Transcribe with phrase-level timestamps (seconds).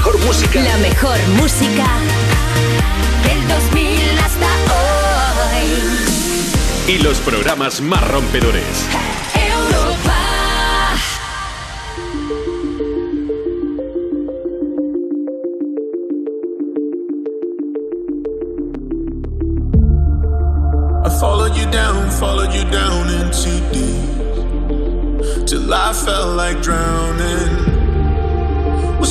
[0.00, 0.62] mejor música.
[0.62, 1.86] La mejor música
[3.22, 5.66] del 2000 hasta hoy.
[6.88, 8.86] Y los programas más rompedores.
[9.34, 10.16] Europa.
[21.04, 25.46] I followed you down, followed you down into deep.
[25.46, 27.69] Till I felt like drowning.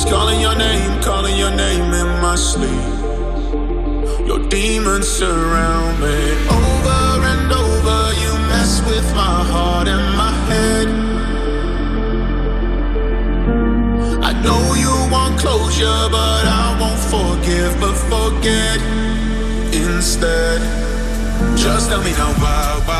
[0.00, 2.88] Was calling your name, calling your name in my sleep.
[4.26, 6.18] Your demons surround me.
[6.48, 10.88] Over and over, you mess with my heart and my head.
[14.24, 18.80] I know you want closure, but I won't forgive, but forget
[19.74, 20.60] instead.
[21.58, 22.99] Just tell me now why, why,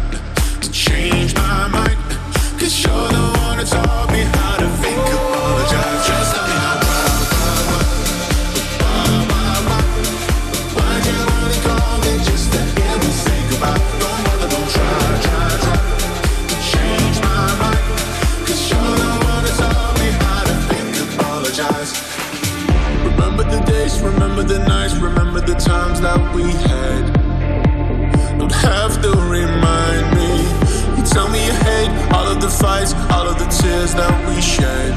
[33.83, 34.93] of that we shed.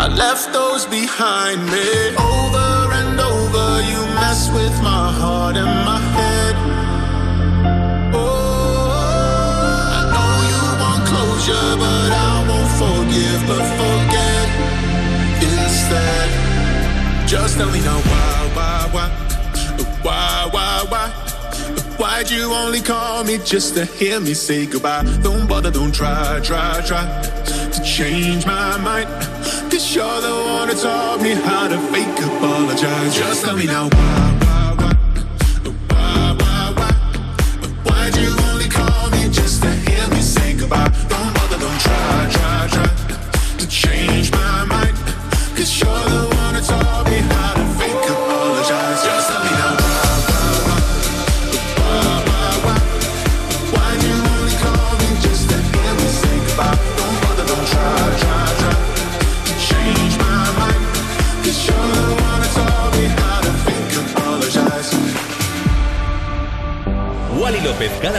[0.00, 1.88] I left those behind me.
[2.16, 6.54] Over and over, you mess with my heart and my head.
[8.14, 8.88] Oh,
[9.98, 14.46] I know you want closure, but I won't forgive, but forget
[15.52, 16.28] instead.
[17.28, 19.08] Just tell me now why, why, why,
[20.02, 21.06] why, why, why?
[21.98, 25.04] Why'd you only call me just to hear me say goodbye?
[25.22, 27.04] Don't bother, don't try, try, try
[27.94, 29.06] change my mind.
[29.70, 33.14] Cause you're the one that taught me how to fake apologize.
[33.14, 34.43] Just tell me now why,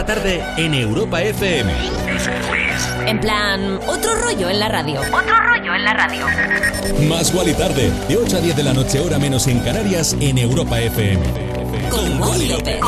[0.06, 1.72] López tarde en Europa FM.
[3.06, 5.00] En plan, otro rollo en la radio.
[5.00, 6.26] Otro rollo en la radio.
[7.08, 10.38] Más Wally tarde, de 8 a 10 de la noche, hora menos en Canarias, en
[10.38, 11.22] Europa FM.
[11.90, 12.80] Con Wally López.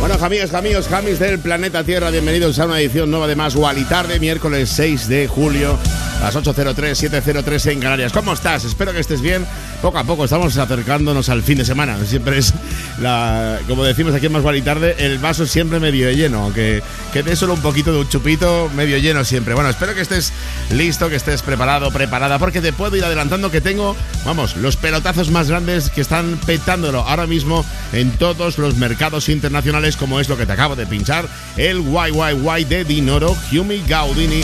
[0.00, 3.84] Bueno, amigos, amigos, jamis del planeta Tierra, bienvenidos a una edición nueva de Más Wally
[3.84, 5.78] Tarde, miércoles 6 de julio,
[6.20, 8.12] a las 8.03, 7.03 en Canarias.
[8.12, 8.64] ¿Cómo estás?
[8.64, 9.46] Espero que estés bien.
[9.82, 11.96] Poco a poco estamos acercándonos al fin de semana.
[12.04, 12.52] Siempre es,
[13.00, 16.82] la, como decimos aquí en Más Wally Tarde, el vaso siempre medio lleno, aunque
[17.12, 19.54] quede solo un poquito de un chupito, medio lleno siempre.
[19.54, 20.32] Bueno, espero que estés
[20.70, 25.30] listo, que estés preparado, preparada, porque te puedo ir adelantando que tengo, vamos, los pelotazos
[25.30, 30.36] más grandes que están petándolo ahora mismo en todos los mercados internacionales, como es lo
[30.36, 34.42] que te acabo de pinchar, el YYY de Dinoro, Humi Gaudini.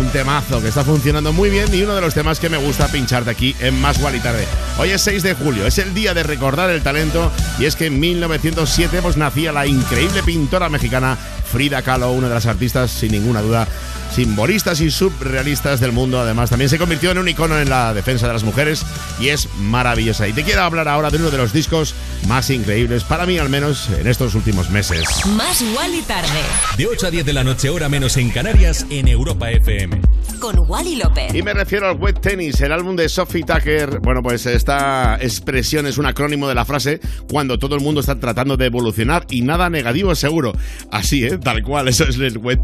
[0.00, 2.88] Un temazo que está funcionando muy bien y uno de los temas que me gusta
[2.88, 4.46] pincharte aquí en Más y Tarde.
[4.78, 7.86] Hoy es 6 de julio, es el día de recordar el talento y es que
[7.86, 11.16] en 1907 pues nacía la increíble pintora mexicana
[11.52, 13.68] Frida Kahlo, una de las artistas sin ninguna duda
[14.12, 16.20] simbolistas y surrealistas del mundo.
[16.20, 18.84] Además, también se convirtió en un icono en la defensa de las mujeres
[19.18, 20.28] y es maravillosa.
[20.28, 21.94] Y te quiero hablar ahora de uno de los discos
[22.28, 25.04] más increíbles, para mí al menos, en estos últimos meses.
[25.36, 26.28] Más Wally tarde.
[26.76, 30.00] De 8 a 10 de la noche, hora menos en Canarias, en Europa FM.
[30.38, 31.34] Con Wally López.
[31.34, 34.00] Y me refiero al Wet Tennis, el álbum de Sophie Tucker.
[34.00, 37.00] Bueno, pues esta expresión es un acrónimo de la frase
[37.30, 40.52] cuando todo el mundo está tratando de evolucionar y nada negativo seguro.
[40.90, 41.38] Así, ¿eh?
[41.42, 42.60] Tal cual, eso es el Wet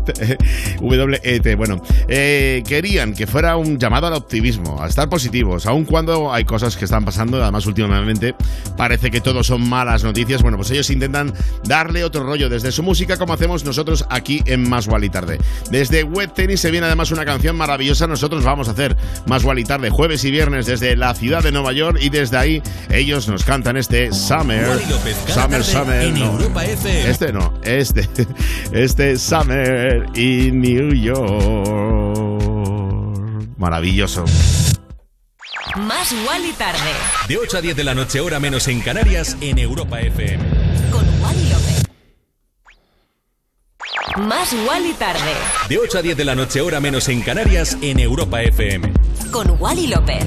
[0.80, 1.54] W aceite.
[1.54, 6.44] Bueno, eh, querían que fuera un llamado al optimismo, a estar positivos, aun cuando hay
[6.44, 8.34] cosas que están pasando, además últimamente
[8.76, 10.42] parece que todo son malas noticias.
[10.42, 11.32] Bueno, pues ellos intentan
[11.64, 15.38] darle otro rollo desde su música, como hacemos nosotros aquí en Más y Tarde.
[15.70, 18.06] Desde Web Tennis se viene además una canción maravillosa.
[18.06, 18.96] Nosotros vamos a hacer
[19.26, 22.62] Más y Tarde jueves y viernes desde la ciudad de Nueva York y desde ahí
[22.90, 24.78] ellos nos cantan este Summer.
[25.26, 26.02] Summer, Summer.
[26.02, 27.10] En Europa FM.
[27.10, 28.08] Este no, este.
[28.72, 31.18] Este Summer in New York.
[33.56, 34.24] Maravilloso.
[35.76, 36.78] Más y Tarde.
[37.28, 40.44] De 8 a 10 de la noche, hora menos en Canarias, en Europa FM.
[40.90, 41.84] Con Wally López.
[44.18, 45.32] Más y Tarde.
[45.68, 48.92] De 8 a 10 de la noche, hora menos en Canarias, en Europa FM.
[49.30, 50.26] Con Wally López.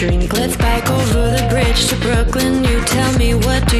[0.00, 0.32] Drink.
[0.32, 2.64] Let's bike over the bridge to Brooklyn.
[2.64, 3.76] You tell me what do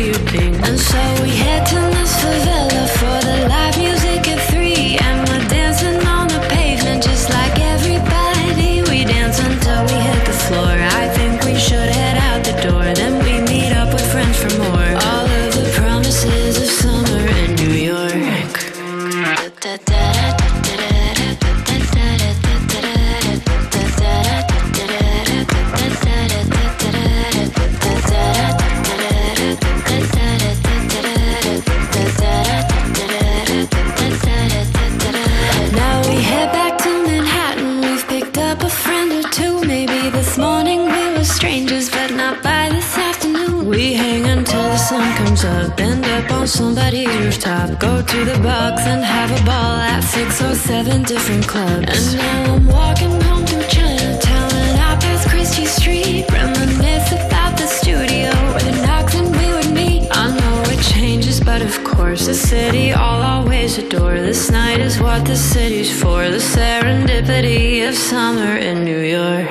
[51.11, 52.14] different clubs.
[52.14, 56.25] And now I'm walking home to Chinatown and I pass Christie Street.
[56.31, 60.09] Reminisce about the studio where the knocks and we would meet.
[60.12, 64.21] I know it changes, but of course, the city I'll always adore.
[64.21, 66.29] This night is what the city's for.
[66.29, 69.50] The serendipity of summer in New York.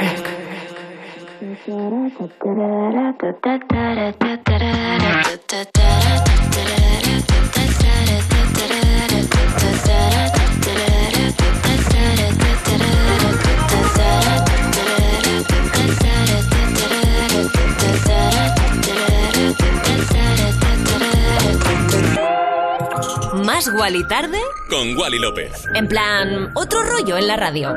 [23.90, 24.38] Wally Tarde.
[24.70, 25.66] Con Wally López.
[25.74, 27.76] En plan, otro rollo en la radio.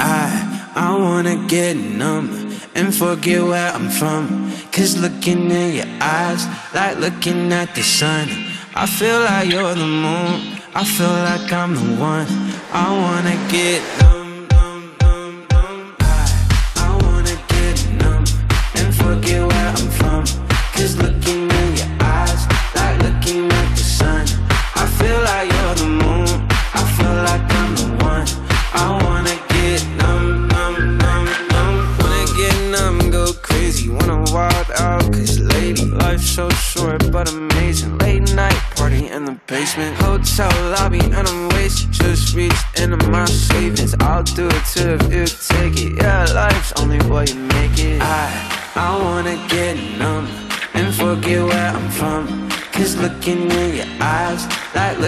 [0.00, 2.28] I, I wanna get numb
[2.74, 4.50] and forget where I'm from.
[4.72, 8.26] Cause looking in your eyes, like looking at the sun.
[8.74, 10.58] I feel like you're the moon.
[10.74, 12.26] I feel like I'm the one.
[12.72, 14.07] I wanna get numb, numb,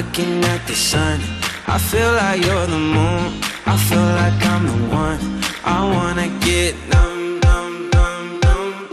[0.00, 1.21] looking at the sun.
[1.66, 3.42] I feel like you're the moon.
[3.66, 5.21] I feel like I'm the one.
[5.62, 8.88] I wanna get numb, numb, numb, numb.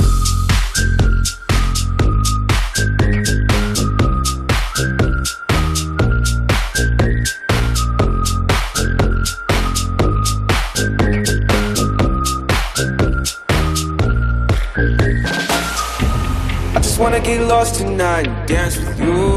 [16.75, 19.36] I just wanna get lost tonight and dance with you.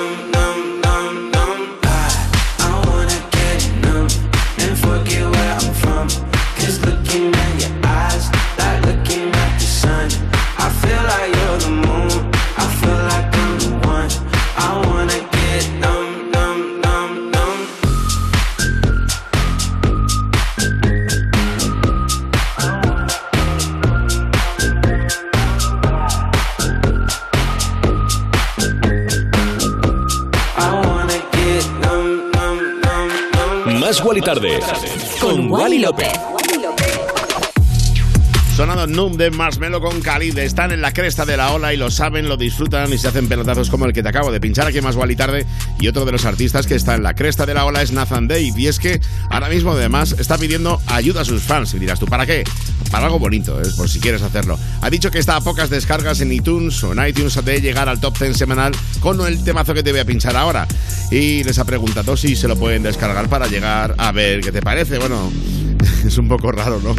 [38.91, 40.37] Noom de Marshmello con Khalid.
[40.37, 43.27] Están en la cresta de la ola y lo saben, lo disfrutan y se hacen
[43.27, 45.45] pelotazos como el que te acabo de pinchar aquí Más Wally Tarde.
[45.79, 48.27] Y otro de los artistas que está en la cresta de la ola es Nathan
[48.27, 48.53] Dave.
[48.55, 51.73] Y es que ahora mismo además está pidiendo ayuda a sus fans.
[51.73, 52.43] Y dirás tú, ¿para qué?
[52.91, 54.59] Para algo bonito, es por si quieres hacerlo.
[54.81, 57.99] Ha dicho que está a pocas descargas en iTunes o en iTunes de llegar al
[57.99, 60.67] top 10 semanal con el temazo que te voy a pinchar ahora.
[61.09, 64.61] Y les ha preguntado si se lo pueden descargar para llegar a ver qué te
[64.61, 64.97] parece.
[64.97, 65.31] Bueno,
[66.05, 66.95] es un poco raro, ¿no?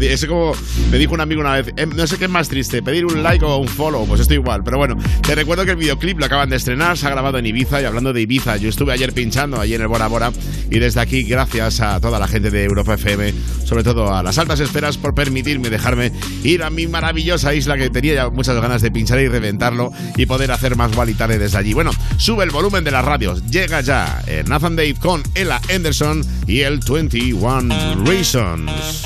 [0.00, 0.52] Es como
[0.90, 3.22] me dijo un amigo una vez, "Em, no sé qué es más triste, pedir un
[3.22, 6.26] like o un follow, pues estoy igual, pero bueno, te recuerdo que el videoclip lo
[6.26, 9.12] acaban de estrenar, se ha grabado en Ibiza y hablando de Ibiza, yo estuve ayer
[9.12, 10.32] pinchando allí en el Bora Bora
[10.70, 13.32] y desde aquí gracias a toda la gente de Europa FM,
[13.64, 16.12] sobre todo a las altas esferas por permitirme dejarme
[16.44, 20.26] ir a mi maravillosa isla que tenía ya muchas ganas de pinchar y reventarlo y
[20.26, 21.72] poder hacer más Wally tarde desde allí.
[21.72, 26.22] Bueno, sube el volumen de las radios, llega ya eh, Nathan Dave con Ella Anderson
[26.46, 27.10] y el 21
[28.32, 29.02] Reasons.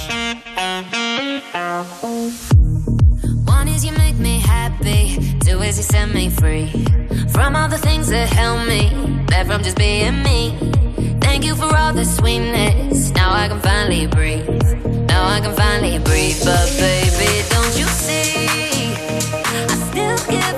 [3.47, 6.69] One is you make me happy, two is you set me free
[7.31, 8.91] from all the things that held me
[9.25, 10.53] back from just being me.
[11.23, 13.13] Thank you for all the sweetness.
[13.13, 14.47] Now I can finally breathe.
[15.09, 16.45] Now I can finally breathe.
[16.45, 18.93] But baby, don't you see?
[19.43, 20.54] I still get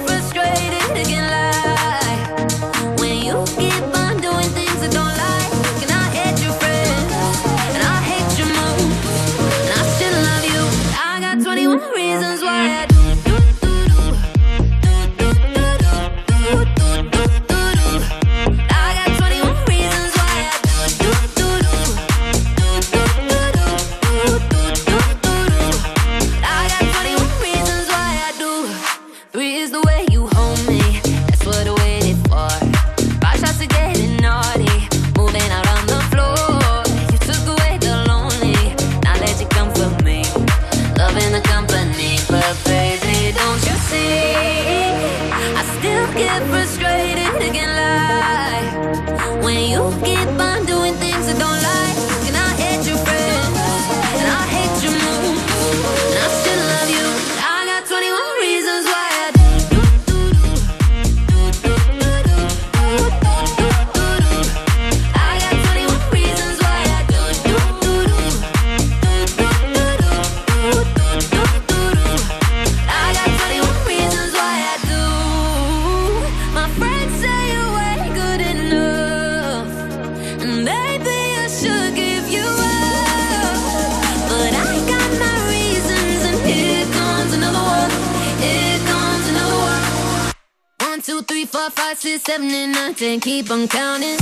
[92.19, 94.17] to 79, then keep on counting.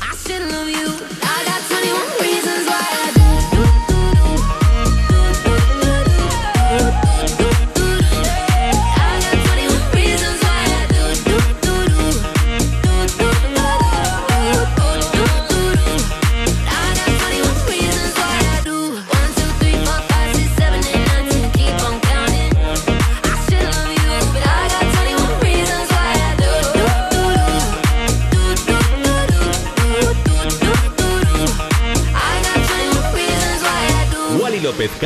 [0.00, 0.88] I still love you.
[1.22, 3.15] I got 21 reasons why I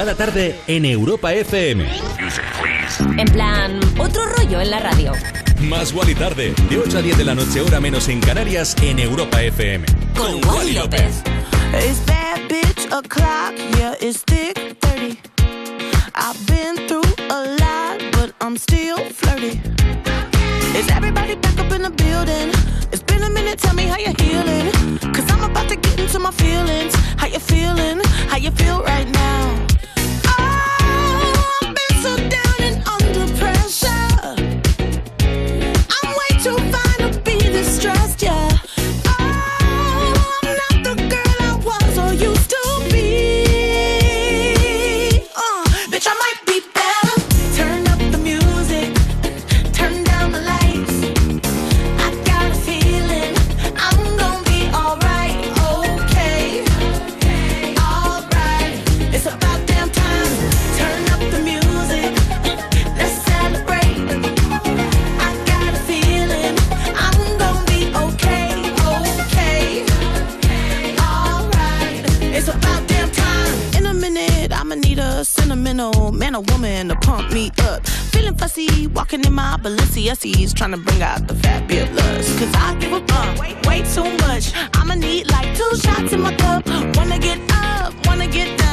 [0.00, 1.87] cada tarde en Europa FM.
[3.19, 5.12] En plan, otro rollo en la radio.
[5.69, 8.99] Más Wally tarde, de 8 a 10 de la noche, hora menos en Canarias, en
[8.99, 9.85] Europa FM.
[10.16, 11.23] Con Wally López.
[11.75, 15.19] It's bad bitch o'clock, yeah, it's thick 30.
[16.14, 19.61] I've been through a lot, but I'm still flirty.
[20.78, 22.49] Is everybody back up in the building?
[22.90, 24.73] It's been a minute, tell me how you're healing.
[25.12, 26.95] Cause I'm about to get into my feelings.
[27.19, 28.00] How you feeling?
[28.30, 29.70] How you feel right now?
[38.21, 38.50] just
[76.31, 77.87] man or woman to pump me up.
[77.87, 82.39] Feeling fussy, walking in my Balenciennes, trying to bring out the fabulous.
[82.39, 84.53] Cause I give a fuck way, way too much.
[84.75, 86.67] I'ma need like two shots in my cup.
[86.97, 88.70] Wanna get up, wanna get down.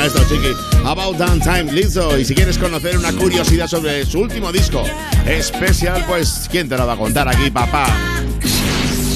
[0.00, 0.86] ¿Cómo suena esto, chiqui?
[0.86, 2.18] About damn time, Lizzo.
[2.18, 4.82] Y si quieres conocer una curiosidad sobre su último disco
[5.26, 7.86] especial, pues ¿quién te lo va a contar aquí, papá?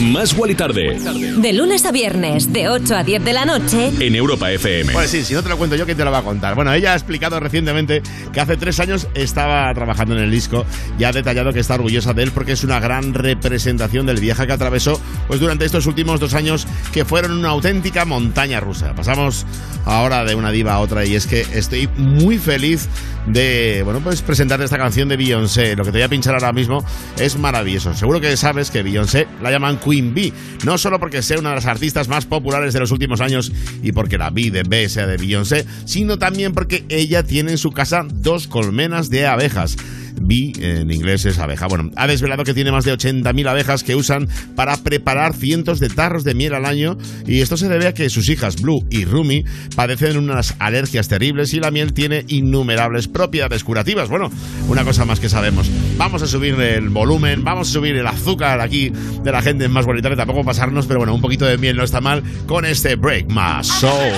[0.03, 0.99] Más Wally tarde,
[1.39, 3.93] De lunes a viernes, de 8 a 10 de la noche.
[4.01, 4.93] en Europa FM.
[4.93, 6.55] Pues sí, si no te lo cuento yo, ¿quién te lo va a contar?
[6.55, 8.03] Bueno, ella ha explicado recientemente
[8.33, 10.67] que hace tres años estaba trabajando en el disco
[10.99, 14.47] y ha detallado que está orgullosa de él porque es una gran representación del viaje
[14.47, 18.95] que atravesó pues durante estos últimos dos años que fueron una auténtica montaña rusa.
[18.95, 19.47] Pasamos
[19.85, 22.89] ahora de una diva a otra y es que estoy muy feliz
[23.27, 25.77] de, bueno, pues presentarte esta canción de Beyoncé.
[25.77, 26.85] Lo que te voy a pinchar ahora mismo
[27.19, 27.95] es maravilloso.
[27.95, 30.33] Seguro que sabes que Beyoncé la llaman Queen Bee,
[30.65, 33.93] no solo porque sea una de las artistas más populares de los últimos años y
[33.93, 37.73] porque la B de B sea de Beyoncé, sino también porque ella tiene en su
[37.73, 39.77] casa dos colmenas de abejas.
[40.21, 41.67] Bee en inglés es abeja.
[41.67, 45.89] Bueno, ha desvelado que tiene más de 80.000 abejas que usan para preparar cientos de
[45.89, 46.97] tarros de miel al año
[47.27, 49.45] y esto se debe a que sus hijas Blue y Rumi
[49.77, 54.09] padecen unas alergias terribles y la miel tiene innumerables propiedades curativas.
[54.09, 54.31] Bueno,
[54.69, 55.71] una cosa más que sabemos.
[55.97, 58.91] Vamos a subir el volumen, vamos a subir el azúcar aquí
[59.23, 61.77] de la gente en más bonita, que tampoco pasarnos, pero bueno, un poquito de miel
[61.77, 64.13] no está mal con este Break My Soul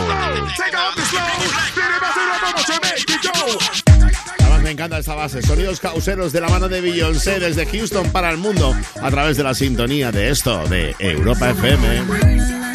[4.67, 5.43] me encanta esta base.
[5.43, 9.45] Sonidos causeros de la mano de Beyoncé desde Houston para el mundo a través de
[9.45, 12.66] la sintonía de esto, de Europa FM.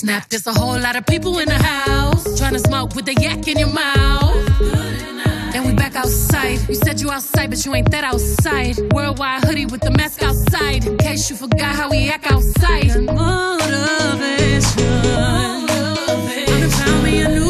[0.00, 2.38] Snap, there's a whole lot of people in the house.
[2.38, 4.60] Trying to smoke with a yak in your mouth.
[5.54, 6.66] And we back outside.
[6.68, 8.78] You said you outside, but you ain't that outside.
[8.92, 10.86] Worldwide hoodie with the mask outside.
[10.86, 12.86] In case you forgot how we act outside.
[13.04, 14.86] Motivation.
[15.66, 16.70] Motivation.
[16.82, 17.49] I'm me a new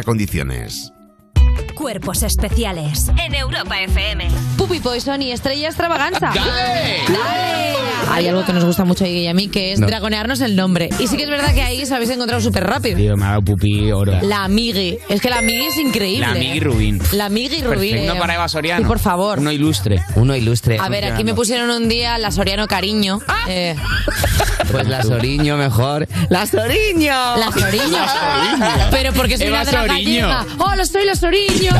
[0.03, 0.93] condiciones.
[1.91, 4.29] Cuerpos especiales en Europa FM.
[4.55, 6.31] Puppy Poison y Estrella Extravaganza.
[6.33, 7.01] ¡Dale!
[7.05, 7.75] ¡Dale!
[8.11, 9.87] Hay algo que nos gusta mucho a Iggy y a mí, que es No.
[9.87, 10.89] dragonearnos el nombre.
[10.99, 12.95] Y sí que es verdad que ahí os habéis encontrado súper rápido.
[12.95, 14.13] Tío, me ha dado pupi oro.
[14.21, 14.99] La Migui.
[15.09, 16.27] Es que la Migui es increíble.
[16.27, 17.01] La Migui Rubín.
[17.11, 17.91] La Migui Rubín.
[17.91, 18.19] Perfecto eh.
[18.19, 18.81] para Eva Soriano.
[18.83, 19.39] Sí, por favor.
[19.39, 20.01] Uno ilustre.
[20.15, 20.77] Uno ilustre.
[20.79, 23.19] A ver, aquí me pusieron un día la Soriano Cariño.
[23.49, 23.75] Eh,
[24.71, 26.07] Pues la Soriño mejor.
[26.29, 27.11] ¡La Soriño!
[27.37, 27.97] la Soriño.
[28.91, 30.27] Pero porque soy Eva una de la Soriño.
[30.27, 30.45] gallega.
[30.59, 31.71] ¡Hola, soy la Soriño!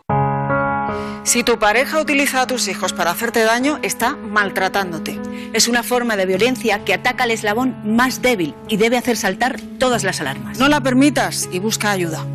[1.24, 5.18] Si tu pareja utiliza a tus hijos para hacerte daño, está maltratándote.
[5.54, 9.58] Es una forma de violencia que ataca al eslabón más débil y debe hacer saltar
[9.78, 10.58] todas las alarmas.
[10.58, 12.26] No la permitas y busca ayuda.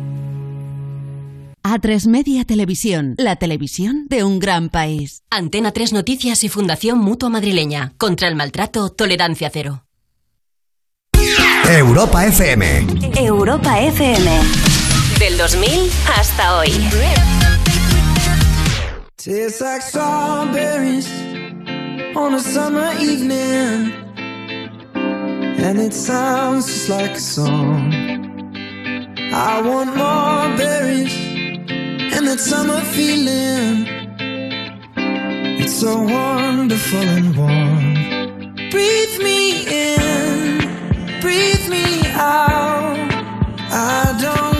[1.62, 5.22] A3 Media Televisión, la televisión de un gran país.
[5.30, 7.92] Antena 3 Noticias y Fundación Mutua Madrileña.
[7.96, 9.84] Contra el maltrato, tolerancia cero.
[11.78, 12.62] Europa FM.
[13.20, 14.26] Europa FM.
[15.18, 16.70] Del 2000 hasta hoy.
[19.16, 21.08] Tastes like strawberries
[22.16, 23.92] on a summer evening,
[24.94, 27.92] and it sounds just like a song.
[29.32, 31.14] I want more berries
[32.14, 33.86] and that summer feeling.
[35.62, 37.94] It's so wonderful and warm.
[38.70, 40.49] Breathe me in,
[41.20, 42.96] breathe me out.
[43.72, 44.59] I don't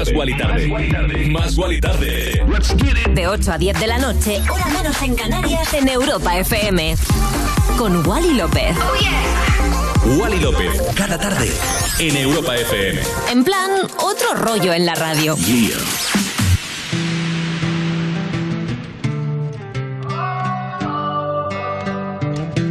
[0.00, 1.28] Más Wally Tarde.
[1.30, 2.42] Más Wally Tarde.
[3.14, 6.96] De 8 a 10 de la noche, hora menos en Canarias, en Europa FM.
[7.76, 8.74] Con Wally López.
[10.18, 11.52] Wally López, cada tarde.
[11.98, 12.98] En Europa FM.
[13.30, 15.36] En plan, otro rollo en la radio.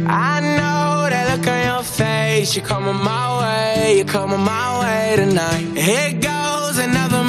[0.08, 2.56] I know that look on your face.
[2.56, 3.98] You're coming my way.
[3.98, 5.78] You're coming my way tonight.
[5.78, 6.39] Here goes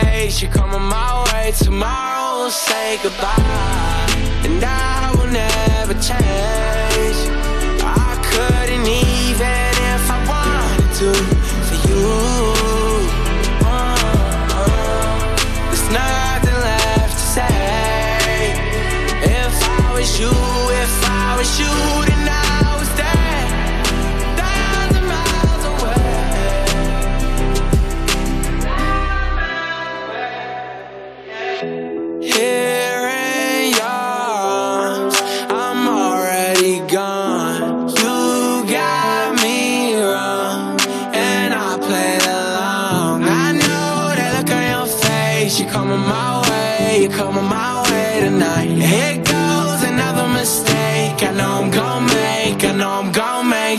[0.00, 0.42] face.
[0.42, 1.52] You're coming my way.
[1.52, 4.06] Tomorrow we'll say goodbye.
[4.46, 7.20] And I will never change.
[7.82, 11.10] I couldn't even if I wanted to
[11.66, 12.04] for you.
[13.64, 15.16] Uh-uh.
[15.68, 18.52] There's nothing left to say.
[19.42, 20.32] If I was you,
[20.84, 22.09] if I was you,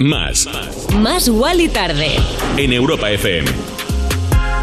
[0.00, 0.48] Más.
[0.94, 2.16] Más Wally Tarde.
[2.56, 3.79] En Europa FM.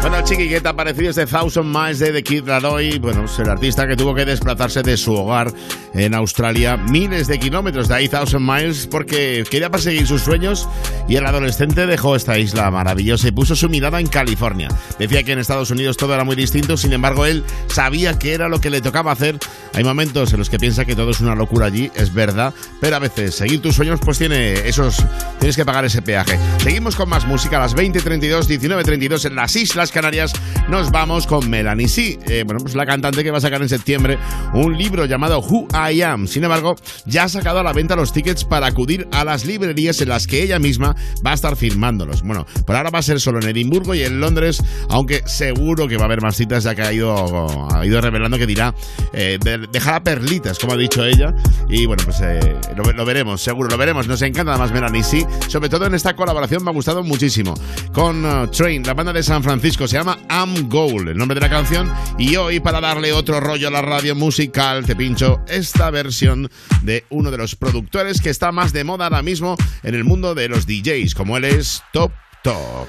[0.08, 2.98] Bueno, Chiqui, ¿qué te ha parecido este Thousand Miles de The Kid Laroi?
[2.98, 5.52] Bueno, es el artista que tuvo que desplazarse de su hogar
[5.92, 10.66] en Australia miles de kilómetros, de ahí Thousand Miles, porque quería perseguir sus sueños
[11.08, 14.68] y el adolescente dejó esta isla maravillosa y puso su mirada en California.
[14.98, 18.48] Decía que en Estados Unidos todo era muy distinto, sin embargo él sabía que era
[18.48, 19.38] lo que le tocaba hacer.
[19.74, 22.96] Hay momentos en los que piensa que todo es una locura allí, es verdad, pero
[22.96, 25.04] a veces seguir tus sueños pues tiene esos,
[25.38, 26.38] tienes que pagar ese peaje.
[26.62, 30.32] Seguimos con más música a las 20.32, 19.32 en las Islas Canarias.
[30.68, 32.20] Nos vamos con Melanie C.
[32.28, 34.16] Eh, bueno, pues la cantante que va a sacar en septiembre
[34.54, 36.28] un libro llamado Who I Am.
[36.28, 40.00] Sin embargo, ya ha sacado a la venta los tickets para acudir a las librerías
[40.00, 40.94] en las que ella misma
[41.26, 42.22] va a estar firmándolos.
[42.22, 45.96] Bueno, por ahora va a ser solo en Edimburgo y en Londres, aunque seguro que
[45.96, 48.72] va a haber más citas ya que ha ido, ha ido revelando que dirá
[49.12, 51.34] eh, de- dejará perlitas, como ha dicho ella.
[51.68, 54.06] Y bueno, pues eh, lo, veremos, seguro, lo veremos.
[54.06, 55.26] Nos encanta además Melanie C.
[55.48, 57.54] Sobre todo en esta colaboración me ha gustado muchísimo.
[57.92, 61.50] Con Train, la banda de San Francisco, se llama Am Goal, el nombre de la
[61.50, 61.92] canción.
[62.18, 66.50] Y hoy, para darle otro rollo a la radio musical, te pincho esta versión
[66.82, 70.34] de uno de los productores que está más de moda ahora mismo en el mundo
[70.34, 72.10] de los DJs, como él es Top
[72.42, 72.88] Talk.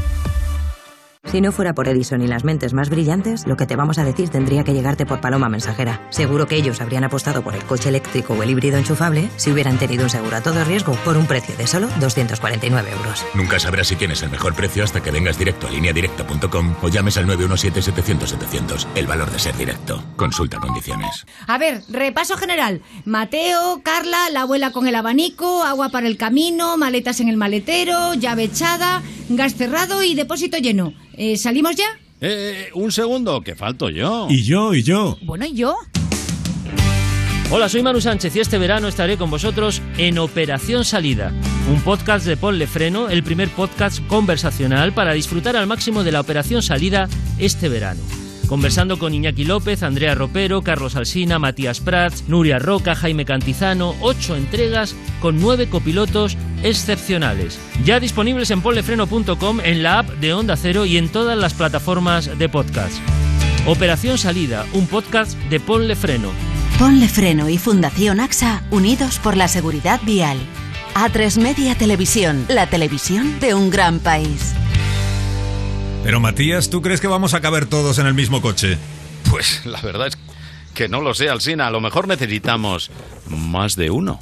[1.31, 4.03] Si no fuera por Edison y las mentes más brillantes, lo que te vamos a
[4.03, 6.05] decir tendría que llegarte por paloma mensajera.
[6.09, 9.77] Seguro que ellos habrían apostado por el coche eléctrico o el híbrido enchufable si hubieran
[9.77, 13.25] tenido un seguro a todo riesgo por un precio de solo 249 euros.
[13.33, 17.15] Nunca sabrás si tienes el mejor precio hasta que vengas directo a lineadirecta.com o llames
[17.15, 18.87] al 917-700-700.
[18.95, 20.03] El valor de ser directo.
[20.17, 21.25] Consulta condiciones.
[21.47, 22.81] A ver, repaso general.
[23.05, 28.15] Mateo, Carla, la abuela con el abanico, agua para el camino, maletas en el maletero,
[28.15, 29.01] llave echada,
[29.35, 30.93] gas cerrado y depósito lleno.
[31.13, 31.85] Eh, ¿Salimos ya?
[32.21, 34.27] Eh, un segundo, que falto yo.
[34.29, 35.17] Y yo, y yo.
[35.23, 35.75] Bueno, ¿y yo?
[37.53, 41.33] Hola, soy Manu Sánchez y este verano estaré con vosotros en Operación Salida,
[41.69, 46.21] un podcast de Ponle Freno, el primer podcast conversacional para disfrutar al máximo de la
[46.21, 47.09] Operación Salida
[47.39, 48.20] este verano.
[48.51, 54.35] Conversando con Iñaki López, Andrea Ropero, Carlos Alsina, Matías Prats, Nuria Roca, Jaime Cantizano, ocho
[54.35, 57.57] entregas con nueve copilotos excepcionales.
[57.85, 62.37] Ya disponibles en ponlefreno.com, en la app de Onda Cero y en todas las plataformas
[62.37, 62.97] de podcast.
[63.67, 66.31] Operación Salida, un podcast de Ponle Freno.
[66.77, 70.37] Ponle Freno y Fundación AXA unidos por la seguridad vial.
[70.93, 74.53] A3 Media Televisión, la televisión de un gran país.
[76.03, 78.77] Pero Matías, ¿tú crees que vamos a caber todos en el mismo coche?
[79.29, 80.17] Pues la verdad es
[80.73, 81.67] que no lo sé, Alsina.
[81.67, 82.91] A lo mejor necesitamos
[83.27, 84.19] más de uno.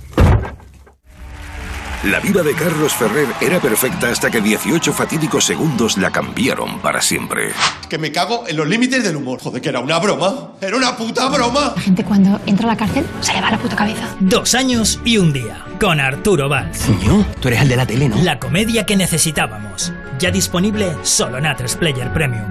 [2.03, 7.01] La vida de Carlos Ferrer era perfecta hasta que 18 fatídicos segundos la cambiaron para
[7.01, 7.51] siempre.
[7.89, 9.41] Que me cago en los límites del humor.
[9.41, 10.53] Joder, que era una broma.
[10.61, 11.73] Era una puta broma.
[11.75, 14.15] La gente cuando entra a la cárcel se le va la puta cabeza.
[14.21, 16.85] Dos años y un día, con Arturo Valls.
[17.03, 18.15] Yo, tú eres el de la tele, ¿no?
[18.23, 19.91] La comedia que necesitábamos.
[20.19, 22.45] Ya disponible solo en A3 Player Premium.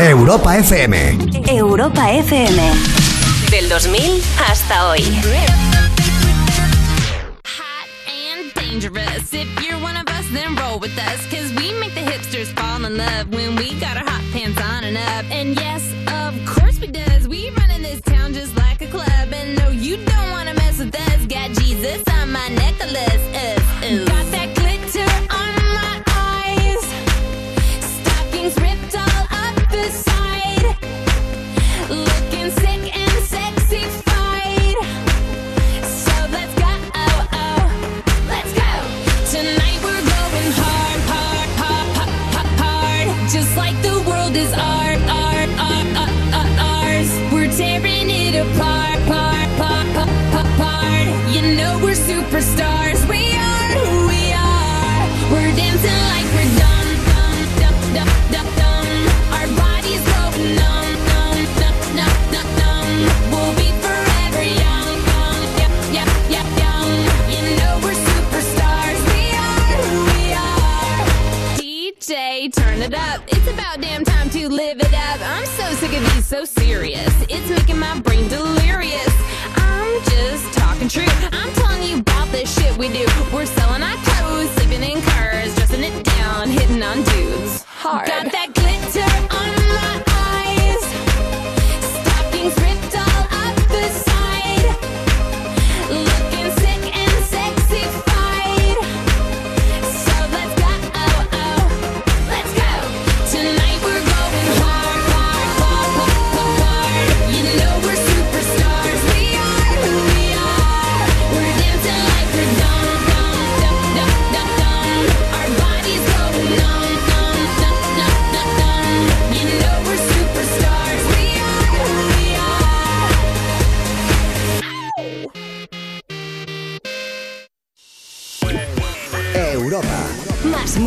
[0.00, 1.18] Europa FM.
[1.48, 2.62] Europa FM.
[3.50, 5.02] Del 2000 hasta hoy.
[8.80, 9.32] Dangerous.
[9.32, 11.26] If you're one of us, then roll with us.
[11.30, 14.82] Cause we make the hipsters fall in love when we got our hot pants on
[14.82, 15.24] and up.
[15.30, 15.93] And yes,
[72.84, 73.22] it up.
[73.28, 75.20] It's about damn time to live it up.
[75.22, 77.12] I'm so sick of these so serious.
[77.30, 79.14] It's making my brain delirious.
[79.56, 81.04] I'm just talking true.
[81.32, 83.06] I'm telling you about the shit we do.
[83.32, 83.63] We're selling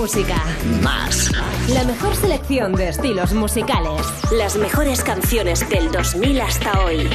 [0.08, 0.42] música.
[0.82, 1.30] Más.
[1.68, 4.02] La mejor selección de estilos musicales.
[4.32, 7.10] Las mejores canciones del 2000 hasta hoy.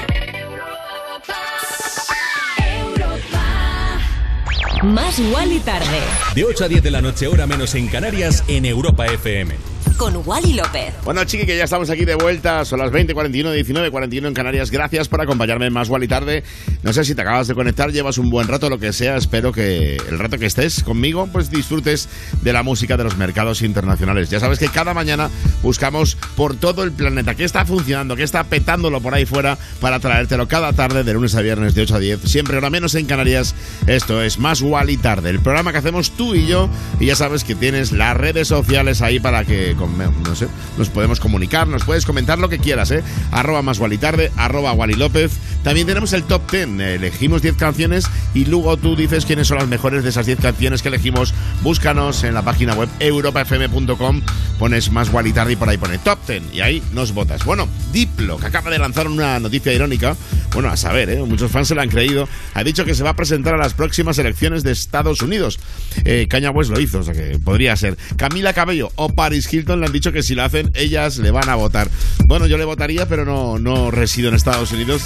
[4.82, 6.00] Más igual y tarde.
[6.34, 9.71] De 8 a 10 de la noche, hora menos en Canarias, en Europa FM.
[9.96, 10.94] Con Wally López.
[11.04, 12.64] Bueno, chiqui, que ya estamos aquí de vuelta.
[12.64, 14.70] Son las 20.41, 19.41 en Canarias.
[14.70, 16.42] Gracias por acompañarme en Más Wally Tarde.
[16.82, 19.16] No sé si te acabas de conectar, llevas un buen rato, lo que sea.
[19.16, 22.08] Espero que el rato que estés conmigo, pues disfrutes
[22.42, 24.30] de la música de los mercados internacionales.
[24.30, 25.30] Ya sabes que cada mañana
[25.62, 30.00] buscamos por todo el planeta qué está funcionando, qué está petándolo por ahí fuera para
[30.00, 32.20] traértelo cada tarde de lunes a viernes de 8 a 10.
[32.22, 33.54] Siempre hora menos en Canarias.
[33.86, 36.68] Esto es Más Wally Tarde, el programa que hacemos tú y yo.
[37.00, 41.20] Y ya sabes que tienes las redes sociales ahí para que, no sé, nos podemos
[41.20, 43.02] comunicar, nos puedes comentar lo que quieras, ¿eh?
[43.30, 45.32] Arroba Más Wally Tarde, arroba Wally López.
[45.62, 46.80] También tenemos el top 10.
[46.80, 50.82] Elegimos 10 canciones y luego tú dices quiénes son las mejores de esas 10 canciones
[50.82, 51.34] que elegimos.
[51.62, 54.22] Búscanos en la página web europafm.com,
[54.58, 57.44] pones Más Wally Tarde y por ahí pone top 10 y ahí nos votas.
[57.44, 60.16] Bueno, Diplo, que acaba de lanzar una noticia irónica,
[60.52, 61.22] bueno, a saber, ¿eh?
[61.22, 63.74] muchos fans se lo han creído, ha dicho que se va a presentar a las
[63.74, 65.58] próximas elecciones de Estados Unidos.
[66.04, 67.96] Eh, Kanye West lo hizo, o sea que podría ser.
[68.16, 71.48] Camila Cabello o Paris Hilton le han dicho que si lo hacen, ellas le van
[71.48, 71.88] a votar.
[72.26, 75.02] Bueno, yo le votaría, pero no, no resido en Estados Unidos.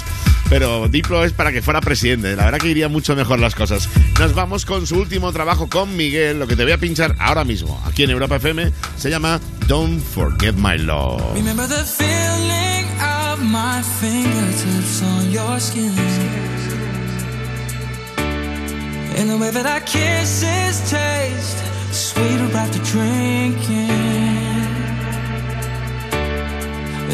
[0.49, 2.35] Pero Diplo es para que fuera presidente.
[2.35, 3.89] La verdad que iría mucho mejor las cosas.
[4.19, 6.39] Nos vamos con su último trabajo con Miguel.
[6.39, 10.01] Lo que te voy a pinchar ahora mismo, aquí en Europa FM, se llama Don't
[10.01, 11.35] Forget My Love.
[11.35, 15.91] Remember the feeling of my fingertips on your skin.
[19.17, 21.57] And the way that our kisses taste
[21.91, 24.06] sweeter after drinking.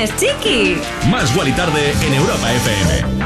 [0.00, 0.76] Tienes, chiqui.
[1.10, 3.19] Más Wally Tarde en Europa FM.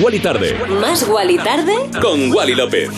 [0.00, 0.54] Wally Tarde.
[0.80, 1.74] Más Wally tarde.
[2.00, 2.90] Con Wally López.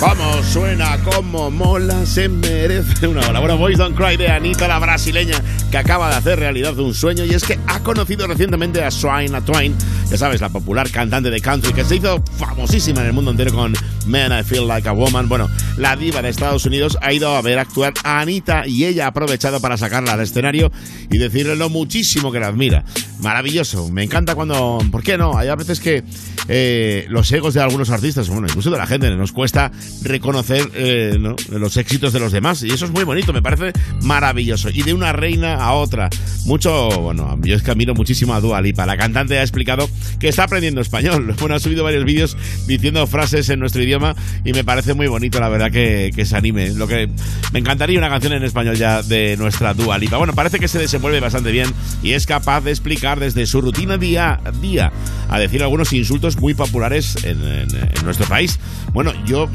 [0.00, 3.38] Cómo suena, cómo mola, se merece una hora.
[3.40, 5.36] Bueno, Boys Don't Cry de Anita, la brasileña,
[5.70, 9.38] que acaba de hacer realidad un sueño y es que ha conocido recientemente a Swine
[9.42, 9.76] Twain,
[10.10, 13.52] ya sabes, la popular cantante de country que se hizo famosísima en el mundo entero
[13.52, 13.74] con
[14.06, 15.28] Man I Feel Like a Woman.
[15.28, 19.04] Bueno, la diva de Estados Unidos ha ido a ver actuar a Anita y ella
[19.04, 20.72] ha aprovechado para sacarla al escenario
[21.10, 22.84] y decirle lo muchísimo que la admira.
[23.22, 24.78] Maravilloso, me encanta cuando...
[24.90, 25.36] ¿Por qué no?
[25.36, 26.02] Hay a veces que
[26.48, 29.70] eh, los egos de algunos artistas, bueno, incluso de la gente, nos cuesta
[30.02, 31.18] reconocer eh,
[31.50, 32.62] los éxitos de los demás.
[32.62, 34.70] Y eso es muy bonito, me parece maravilloso.
[34.70, 36.08] Y de una reina a otra.
[36.46, 38.86] Mucho, bueno, yo es que admiro muchísimo a Dua Lipa.
[38.86, 39.88] La cantante ha explicado
[40.20, 41.34] que está aprendiendo español.
[41.40, 44.14] Bueno, ha subido varios vídeos diciendo frases en nuestro idioma
[44.44, 46.70] y me parece muy bonito, la verdad, que, que se anime.
[46.74, 47.08] Lo que
[47.52, 50.18] me encantaría una canción en español ya de nuestra Dua Lipa.
[50.18, 51.68] Bueno, parece que se desenvuelve bastante bien
[52.02, 54.92] y es capaz de explicar desde su rutina día a día
[55.30, 58.58] a decir algunos insultos muy populares en, en- en nuestro país.
[58.92, 59.48] Bueno, yo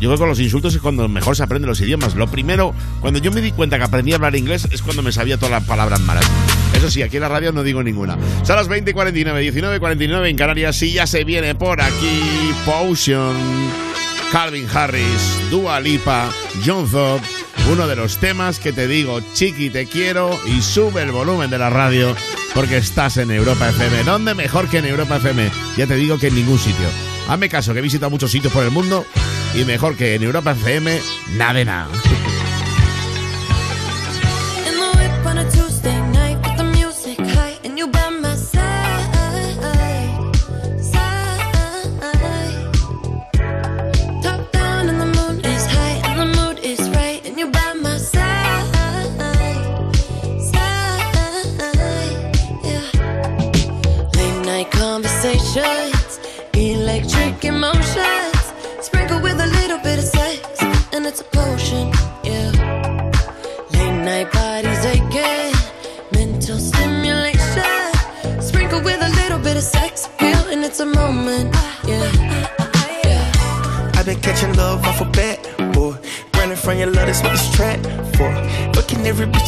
[0.00, 2.14] yo creo que con los insultos es cuando mejor se aprenden los idiomas.
[2.14, 5.10] Lo primero, cuando yo me di cuenta que aprendí a hablar inglés es cuando me
[5.12, 6.24] sabía todas las palabras malas.
[6.74, 8.18] Eso sí, aquí en la radio no digo ninguna.
[8.42, 13.34] Son las 20.49, 19.49 en Canarias y ya se viene por aquí Potion,
[14.32, 16.30] Calvin Harris, Dua Lipa,
[16.64, 17.26] John Thorpe.
[17.70, 21.58] Uno de los temas que te digo, chiqui, te quiero y sube el volumen de
[21.58, 22.14] la radio
[22.54, 24.04] porque estás en Europa FM.
[24.04, 25.50] ¿Dónde mejor que en Europa FM?
[25.76, 26.86] Ya te digo que en ningún sitio.
[27.28, 29.06] Hazme caso, que he visitado muchos sitios por el mundo
[29.54, 31.00] y mejor que en Europa FM,
[31.36, 31.88] nada de nada.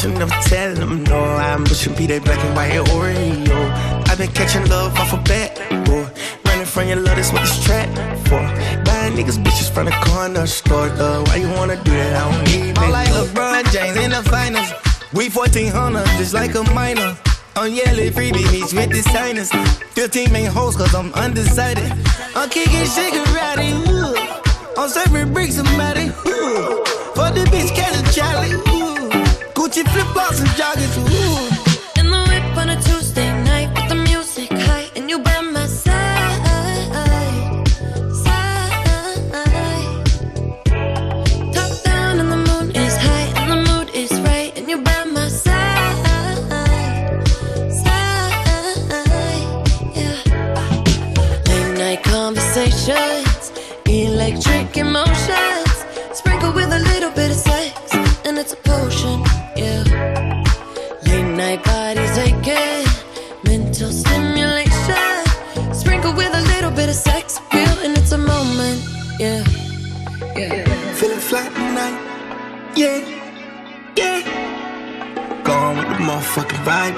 [0.05, 1.19] Every never tell them no.
[1.19, 4.07] I'm pushing be that black and white Oreo.
[4.09, 6.07] I've been catching love off a bat, boy.
[6.45, 7.89] Running from your love, that's what this trap
[8.29, 8.41] for.
[8.85, 11.25] Buying niggas bitches from the corner store, though.
[11.25, 12.23] Why you wanna do that?
[12.23, 14.71] I don't need I'm like LeBron James in the finals.
[15.15, 17.17] We 1400, just like a minor.
[17.57, 19.51] I'm yelling freebie meets with the signers.
[19.95, 21.91] 15 main hoes, cause I'm undecided.
[22.35, 23.73] I'm kicking shit karate.
[23.89, 24.15] Ooh.
[24.77, 26.09] I'm serving bricks, somebody.
[26.29, 26.85] Ooh.
[27.17, 28.76] For the bitch, catch a Charlie.
[29.67, 30.97] Gucci flip flops and joggers.
[30.97, 31.49] Ooh.
[31.99, 35.67] In the whip on a Tuesday night with the music high, and you by my
[35.67, 37.67] side,
[38.23, 39.11] side.
[41.53, 45.03] Top down and the moon is high, and the mood is right, and you by
[45.03, 45.97] my side,
[47.83, 48.47] side.
[49.97, 50.17] Yeah.
[51.49, 53.51] Late night conversations,
[53.85, 55.56] electric emotions,
[76.67, 76.97] motherfucking vibe.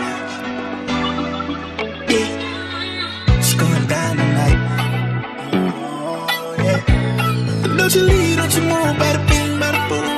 [2.10, 3.38] Yeah.
[3.38, 4.58] It's going down tonight.
[5.52, 6.26] Oh.
[7.76, 10.17] Don't you leave, don't you move, better bing, better boom,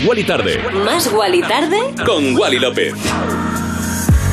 [0.00, 0.58] Más Wally Tarde.
[0.82, 1.76] Más Wally Tarde.
[2.06, 2.94] Con Wally López.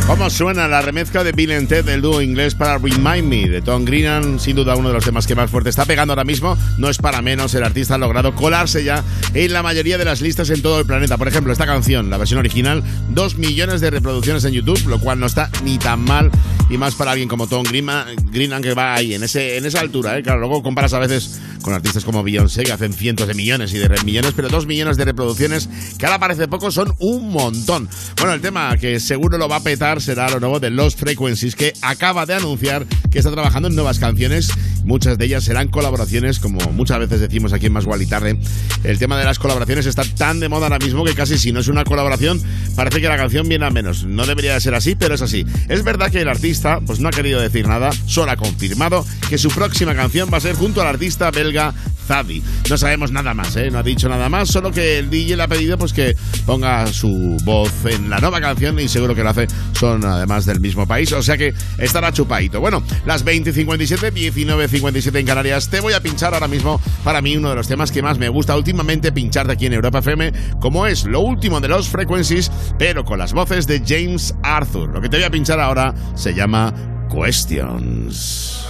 [0.08, 3.62] ¿Cómo suena la remezcla de Bill and Ted del dúo inglés para Remind Me de
[3.62, 4.40] Tom Greenan?
[4.40, 6.58] Sin duda uno de los temas que más fuerte está pegando ahora mismo.
[6.78, 9.04] No es para menos, el artista ha logrado colarse ya
[9.34, 11.18] en la mayoría de las listas en todo el planeta.
[11.18, 15.20] Por ejemplo, esta canción, la versión original, dos millones de reproducciones en YouTube, lo cual
[15.20, 16.32] no está ni tan mal.
[16.70, 19.82] Y más para alguien como Tom Greenan, Greenan que va ahí, en, ese, en esa
[19.82, 20.18] altura.
[20.18, 20.24] ¿eh?
[20.24, 23.78] Claro, luego comparas a veces con artistas como Beyoncé que hacen cientos de millones y
[23.78, 27.90] de millones, pero dos millones de reproducciones, que ahora parece poco, son un montón.
[28.16, 31.58] Bueno, el tema que seguro lo va a petar será lo nuevo de Lost Frequencies,
[31.58, 34.50] que acaba de anunciar que está trabajando en nuevas canciones.
[34.88, 38.40] Muchas de ellas serán colaboraciones, como muchas veces decimos aquí en Más y Tarde.
[38.86, 41.60] El tema de las colaboraciones está tan de moda ahora mismo que casi si no
[41.60, 42.42] es una colaboración,
[42.74, 44.06] parece que la canción viene a menos.
[44.06, 45.46] No debería de ser así, pero es así.
[45.68, 49.38] Es verdad que el artista pues no ha querido decir nada, solo ha confirmado que
[49.38, 51.74] su próxima canción va a ser junto al artista belga
[52.08, 52.42] Zadi.
[52.70, 53.70] No sabemos nada más, ¿eh?
[53.70, 56.88] no ha dicho nada más, solo que el DJ le ha pedido pues que ponga
[56.88, 59.48] su voz en la nueva canción y seguro que lo hace.
[59.74, 62.60] Son además del mismo país, o sea que estará chupadito.
[62.60, 65.70] Bueno, las 20.57, 19.57 en Canarias.
[65.70, 68.30] Te voy a pinchar ahora mismo para mí uno de los temas que más me
[68.30, 72.52] gusta últimamente pinchar de aquí en Europa FM, como es lo último de los Frequencies,
[72.80, 74.94] pero con las voces de James Arthur.
[74.94, 76.74] Lo que te voy a pinchar ahora se llama
[77.10, 78.66] Questions.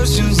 [0.00, 0.39] oceans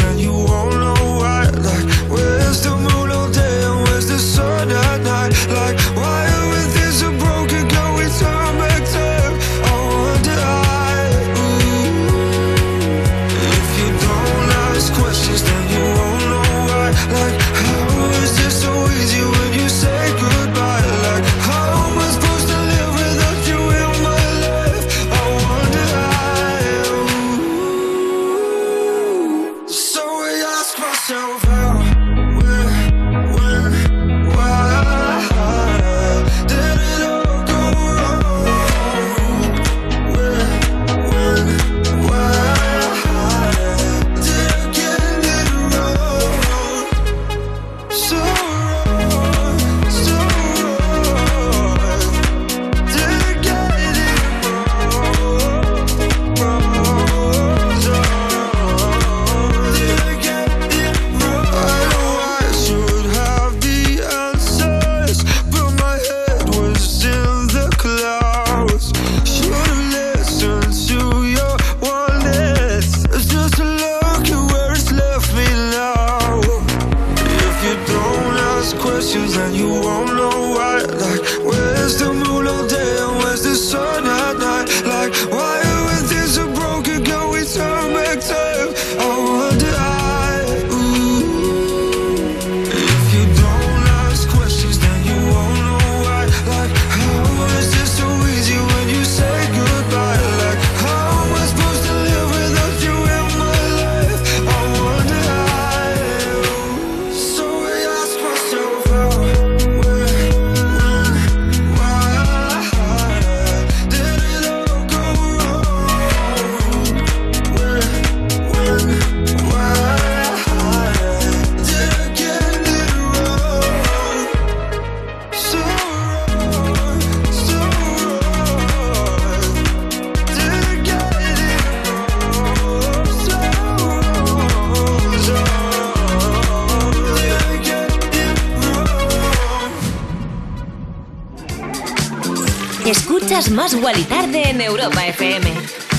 [142.90, 145.89] Escuchas Más Guali Tarde en Europa FM.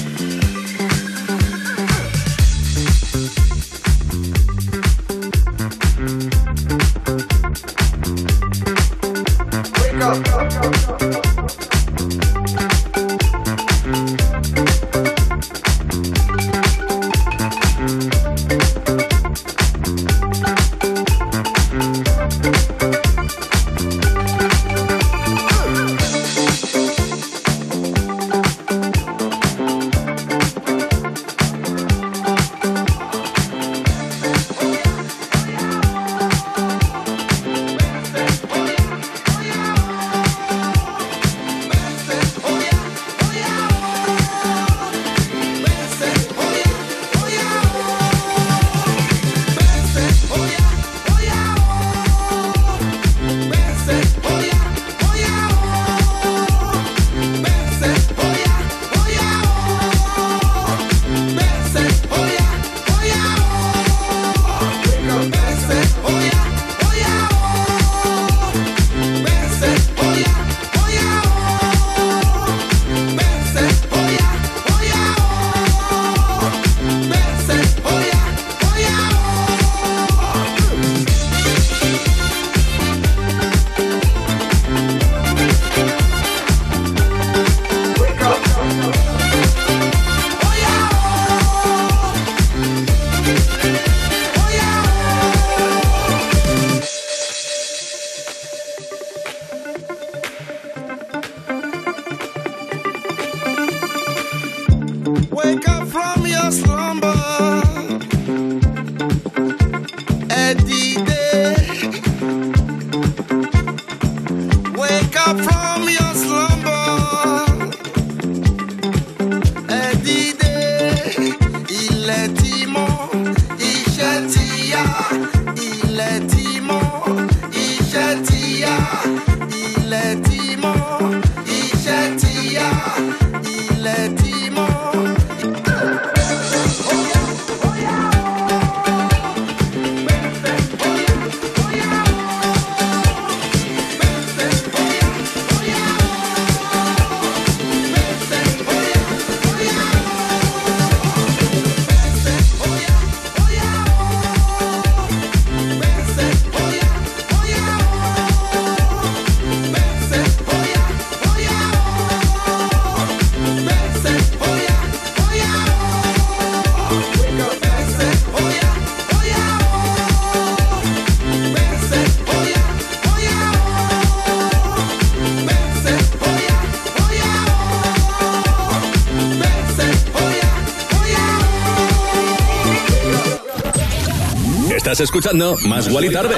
[185.12, 186.38] Escuchando Más Guali Tarde.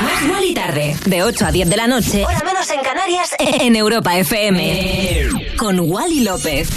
[0.00, 3.74] Más Guali Tarde, de 8 a 10 de la noche, hora menos en Canarias, en
[3.74, 5.26] Europa FM.
[5.56, 6.68] Con Wally López.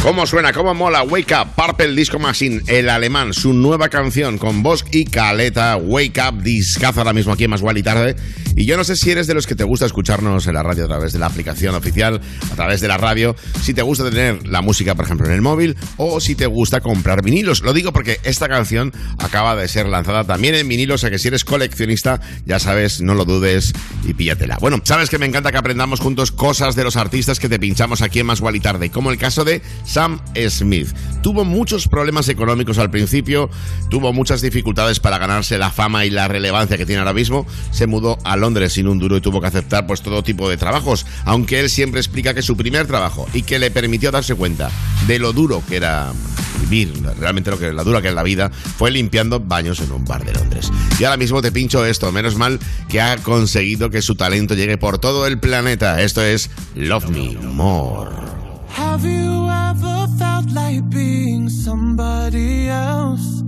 [0.00, 0.52] ¿Cómo suena?
[0.52, 1.02] ¿Cómo mola?
[1.02, 5.76] Wake Up, Purple Disco Machine, el alemán, su nueva canción con voz y caleta.
[5.76, 8.14] Wake Up, discazo ahora mismo aquí en Más y Tarde.
[8.54, 10.84] Y yo no sé si eres de los que te gusta escucharnos en la radio
[10.84, 14.46] a través de la aplicación oficial, a través de la radio, si te gusta tener
[14.46, 17.60] la música, por ejemplo, en el móvil, o si te gusta comprar vinilos.
[17.62, 21.28] Lo digo porque esta canción acaba de ser lanzada también en vinilo, o que si
[21.28, 23.74] eres coleccionista, ya sabes, no lo dudes
[24.06, 24.56] y píllatela.
[24.58, 28.00] Bueno, sabes que me encanta que aprendamos juntos cosas de los artistas que te pinchamos
[28.00, 30.88] aquí en Más y Tarde, como el caso de Sam Smith.
[31.22, 33.48] Tuvo muchos problemas económicos al principio,
[33.88, 37.46] tuvo muchas dificultades para ganarse la fama y la relevancia que tiene ahora mismo.
[37.70, 40.58] Se mudó a Londres sin un duro y tuvo que aceptar pues todo tipo de
[40.58, 44.70] trabajos, aunque él siempre explica que su primer trabajo y que le permitió darse cuenta
[45.06, 46.12] de lo duro que era
[46.60, 50.04] vivir, realmente lo que la dura que es la vida, fue limpiando baños en un
[50.04, 50.70] bar de Londres.
[50.98, 54.76] Y ahora mismo te pincho esto, menos mal que ha conseguido que su talento llegue
[54.76, 56.02] por todo el planeta.
[56.02, 58.35] Esto es Love Me More.
[58.76, 63.40] Have you ever felt like being somebody else?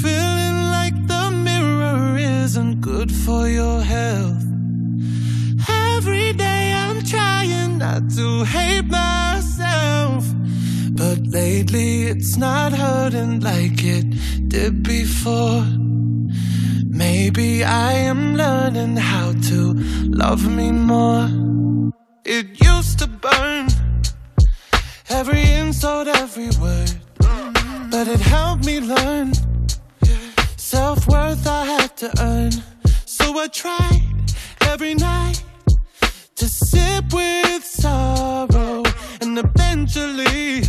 [0.00, 4.44] Feeling like the mirror isn't good for your health.
[5.68, 10.24] Every day I'm trying not to hate myself.
[10.92, 14.06] But lately it's not hurting like it
[14.46, 15.66] did before.
[16.86, 19.74] Maybe I am learning how to
[20.22, 21.28] love me more.
[22.24, 23.87] It used to burn.
[25.10, 26.92] Every insult, every word.
[27.90, 29.32] But it helped me learn.
[30.56, 32.52] Self worth I had to earn.
[33.06, 34.02] So I tried
[34.60, 35.42] every night
[36.36, 38.82] to sip with sorrow,
[39.22, 40.62] and eventually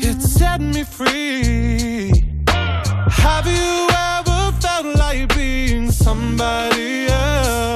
[0.00, 2.10] it set me free.
[2.48, 7.75] Have you ever felt like being somebody else?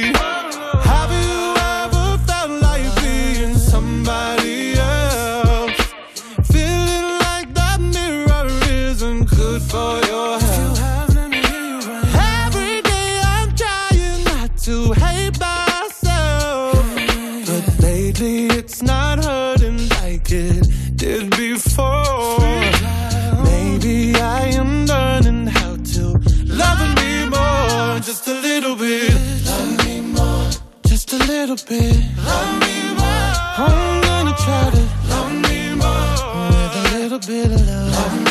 [31.51, 31.95] Little bit.
[32.17, 33.33] Love me more.
[33.57, 37.91] I'm gonna try to love me more with a little bit of love.
[37.91, 38.30] Love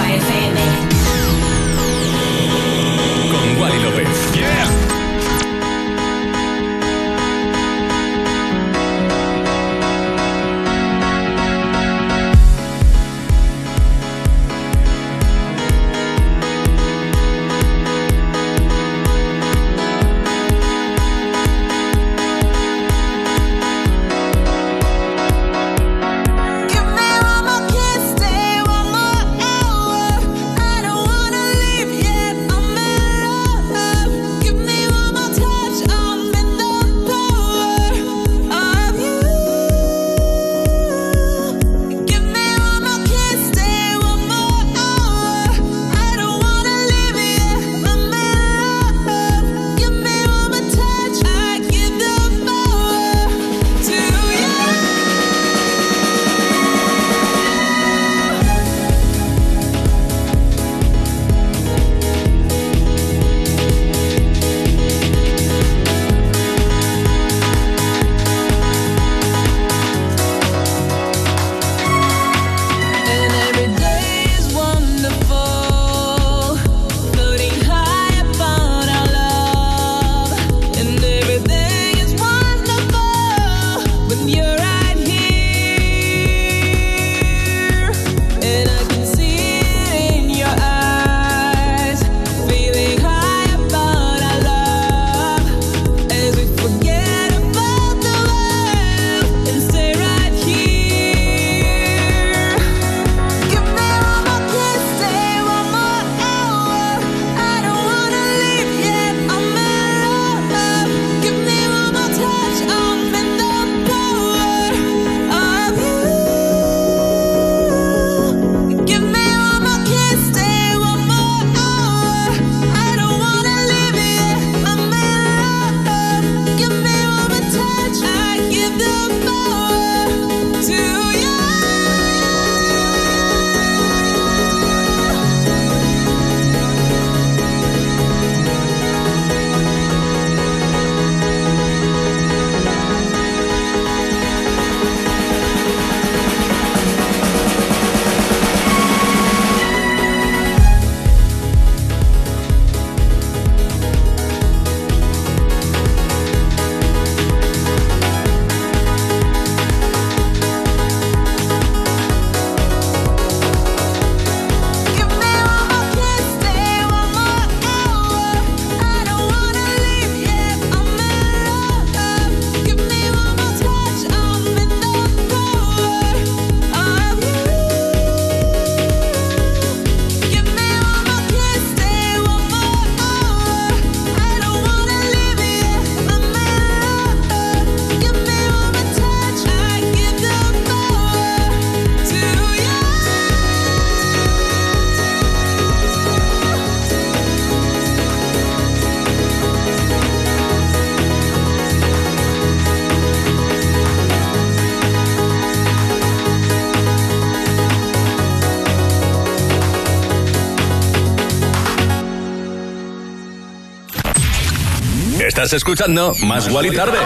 [215.51, 216.97] Estás escuchando Más Guali Tarde.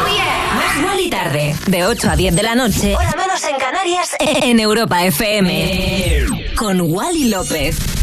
[0.55, 1.55] Más Guali Tarde.
[1.65, 2.95] De 8 a 10 de la noche.
[2.95, 4.15] Hora menos en Canarias.
[4.19, 6.27] En Europa FM.
[6.55, 7.94] Con Wally López.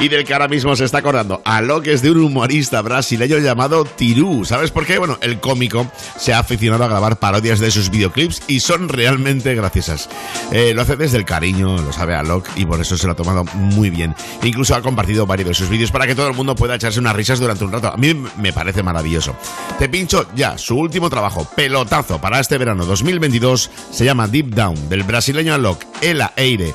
[0.00, 2.82] Y del que ahora mismo se está acordando, a lo que es de un humorista
[2.82, 4.44] brasileño llamado Tirú.
[4.44, 4.98] ¿Sabes por qué?
[4.98, 9.54] Bueno, el cómico se ha aficionado a grabar parodias de sus videoclips y son realmente
[9.54, 10.08] graciosas.
[10.50, 13.16] Eh, lo hace desde el cariño, lo sabe Alok y por eso se lo ha
[13.16, 14.14] tomado muy bien.
[14.42, 17.14] Incluso ha compartido varios de sus vídeos para que todo el mundo pueda echarse unas
[17.14, 17.88] risas durante un rato.
[17.88, 19.36] A mí me parece maravilloso.
[19.78, 24.88] Te pincho ya su último trabajo, pelotazo para este verano 2022, se llama Deep Down,
[24.88, 26.74] del brasileño Alok, Ela Eire.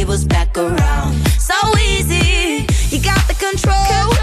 [0.00, 1.14] my tables back around.
[1.38, 4.14] So easy, you got the control.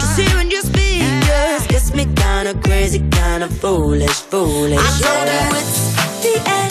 [0.00, 4.78] Just hearing your speak just gets me kinda crazy, kinda foolish, foolish.
[4.78, 6.69] I told you it's the end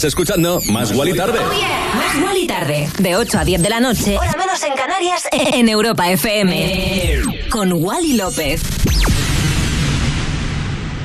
[0.00, 1.38] Estás escuchando Más Guali Tarde.
[1.94, 2.88] Más Guali Tarde.
[3.00, 4.16] De 8 a 10 de la noche.
[4.16, 5.28] Hora menos en Canarias.
[5.30, 7.20] En Europa FM.
[7.50, 8.62] Con Wally López.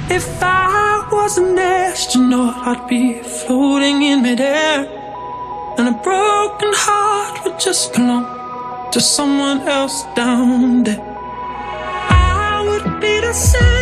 [0.09, 4.87] If I was an astronaut, I'd be floating in midair.
[5.77, 8.25] And a broken heart would just belong
[8.93, 11.01] to someone else down there.
[11.01, 13.74] I would be the center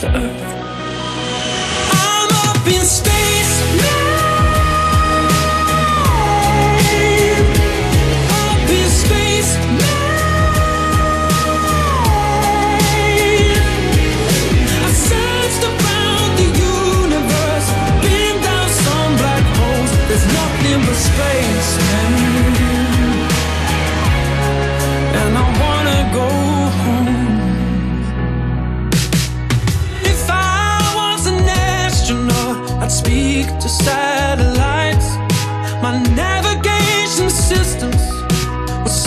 [0.00, 0.29] to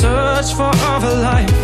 [0.03, 1.62] search for other life.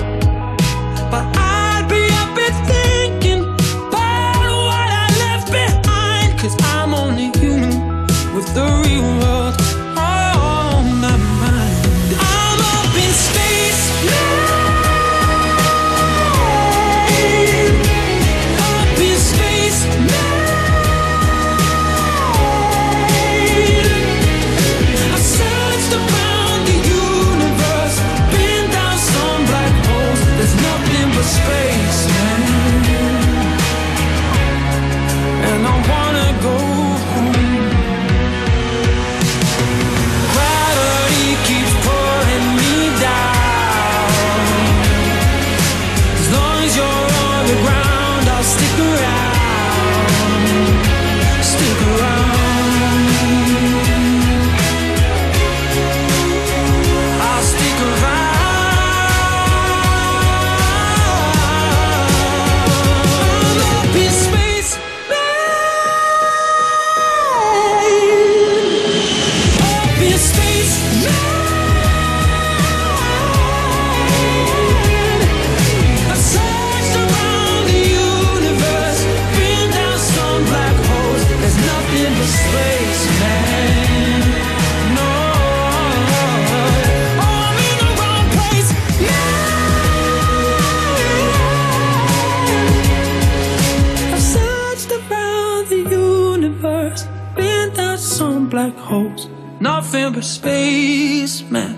[99.91, 101.75] Nothing but space, man.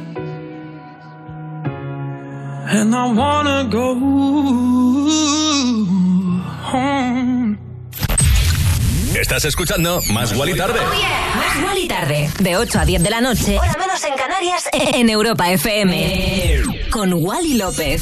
[2.68, 3.96] And I wanna go
[6.72, 7.58] home.
[9.16, 10.80] Estás escuchando Más Guali Tarde.
[11.36, 12.30] Más Guali Tarde.
[12.40, 13.58] De 8 a 10 de la noche.
[13.60, 14.70] Hora menos en Canarias.
[14.74, 16.64] En Europa FM.
[16.90, 18.02] Con Wally López.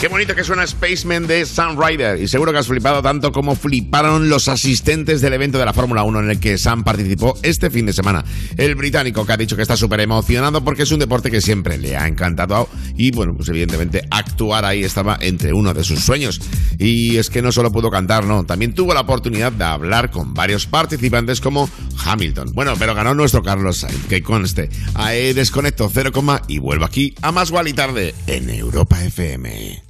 [0.00, 2.22] Qué bonito que suena Spaceman de Sam Ryder.
[2.22, 6.04] Y seguro que has flipado tanto como fliparon los asistentes del evento de la Fórmula
[6.04, 8.24] 1 en el que Sam participó este fin de semana.
[8.56, 11.76] El británico que ha dicho que está súper emocionado porque es un deporte que siempre
[11.76, 12.70] le ha encantado.
[12.96, 16.40] Y bueno, pues evidentemente actuar ahí estaba entre uno de sus sueños.
[16.78, 18.46] Y es que no solo pudo cantar, no.
[18.46, 21.68] También tuvo la oportunidad de hablar con varios participantes como
[22.06, 22.52] Hamilton.
[22.54, 24.70] Bueno, pero ganó nuestro Carlos Sainz, que conste.
[24.94, 26.10] Ahí desconecto 0,
[26.48, 29.89] y vuelvo aquí a más y tarde en Europa FM.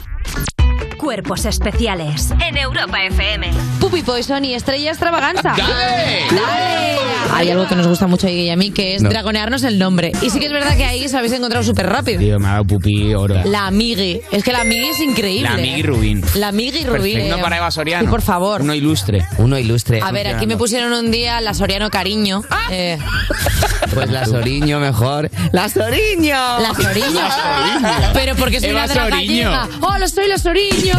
[1.01, 2.29] Cuerpos especiales.
[2.47, 3.49] En Europa FM.
[3.79, 5.55] Puppy Poison y Estrella Extravaganza.
[5.57, 6.25] ¡Dale!
[6.29, 6.97] ¡Dale!
[7.33, 9.09] Hay algo que nos gusta mucho a Iggy y a mí, que es No.
[9.09, 10.11] dragonearnos el nombre.
[10.21, 12.19] Y sí que es verdad que ahí os habéis encontrado súper rápido.
[12.19, 13.41] Tío, me ha dado pupí oro.
[13.45, 14.21] La Amigui.
[14.31, 15.49] Es que la Amigui es increíble.
[15.49, 15.81] La Migui.
[15.81, 16.23] Rubín.
[16.35, 17.21] La Amigui Rubín.
[17.25, 18.03] Uno para Eva Soriano.
[18.03, 18.61] Y por favor.
[18.61, 19.25] Uno ilustre.
[19.39, 20.01] Uno ilustre.
[20.03, 22.43] A ver, aquí me pusieron un día la Soriano Cariño.
[22.69, 22.99] Eh,
[23.93, 25.29] Pues la Soriño mejor.
[25.51, 26.33] ¡La Soriño!
[26.33, 27.13] La Soriño.
[27.13, 28.09] La Soriño.
[28.13, 29.51] Pero porque soy Eva la la Soriño.
[29.51, 29.69] gallega.
[29.81, 30.93] ¡Hola, soy la Soriño!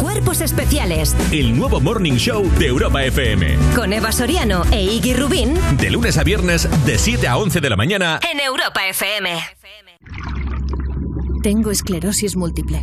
[0.00, 1.14] Cuerpos especiales.
[1.30, 3.56] El nuevo Morning Show de Europa FM.
[3.76, 5.54] Con Eva Soriano e Iggy Rubín.
[5.78, 8.18] De lunes a viernes, de 7 a 11 de la mañana.
[8.32, 9.30] En Europa FM.
[11.42, 12.82] Tengo esclerosis múltiple.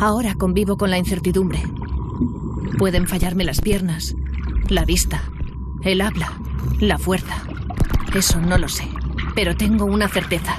[0.00, 1.62] Ahora convivo con la incertidumbre.
[2.78, 4.14] Pueden fallarme las piernas,
[4.68, 5.22] la vista,
[5.84, 6.32] el habla,
[6.80, 7.36] la fuerza.
[8.14, 8.88] Eso no lo sé.
[9.34, 10.56] Pero tengo una certeza.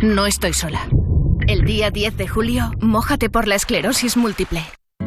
[0.00, 0.88] No estoy sola.
[1.46, 4.62] El día 10 de julio, mójate por la esclerosis múltiple.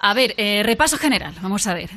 [0.00, 1.34] A ver, eh, repaso general.
[1.42, 1.90] Vamos a ver.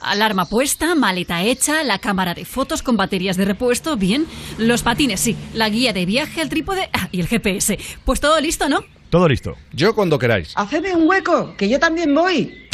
[0.00, 4.26] Alarma puesta, maleta hecha, la cámara de fotos con baterías de repuesto, bien.
[4.58, 5.36] Los patines, sí.
[5.54, 7.78] La guía de viaje, el trípode ah, y el GPS.
[8.04, 8.84] Pues todo listo, ¿no?
[9.08, 9.54] Todo listo.
[9.72, 10.52] Yo cuando queráis.
[10.54, 12.68] Hacedme un hueco, que yo también voy.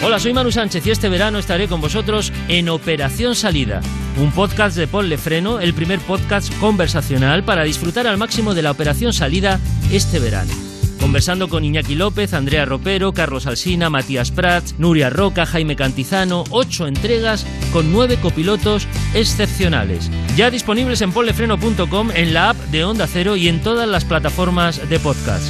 [0.00, 3.80] Hola, soy Manu Sánchez y este verano estaré con vosotros en Operación Salida,
[4.16, 8.70] un podcast de Ponle Freno, el primer podcast conversacional para disfrutar al máximo de la
[8.70, 9.58] Operación Salida
[9.90, 10.67] este verano.
[11.08, 16.86] Conversando con Iñaki López, Andrea Ropero, Carlos Alsina, Matías Prats, Nuria Roca, Jaime Cantizano, ocho
[16.86, 20.10] entregas con nueve copilotos excepcionales.
[20.36, 24.86] Ya disponibles en ponlefreno.com, en la app de Onda Cero y en todas las plataformas
[24.90, 25.46] de podcast.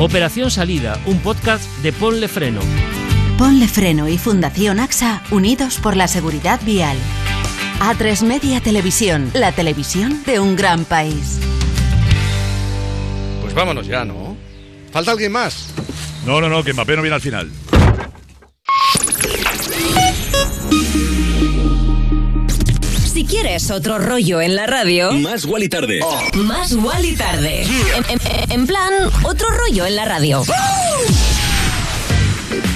[0.00, 2.60] Operación Salida, un podcast de Ponle Freno.
[3.38, 6.96] Ponle Freno y Fundación AXA unidos por la seguridad vial.
[7.78, 11.38] A3 Media Televisión, la televisión de un gran país.
[13.40, 14.29] Pues vámonos ya, ¿no?
[14.92, 15.66] ¿Falta alguien más?
[16.26, 17.50] No, no, no, que Mbappé no viene al final.
[23.12, 25.12] Si quieres otro rollo en la radio.
[25.12, 26.00] Más Guali Tarde.
[26.34, 27.62] Más Wally Tarde.
[27.62, 28.92] En, en- en plan,
[29.24, 30.42] otro rollo en la radio.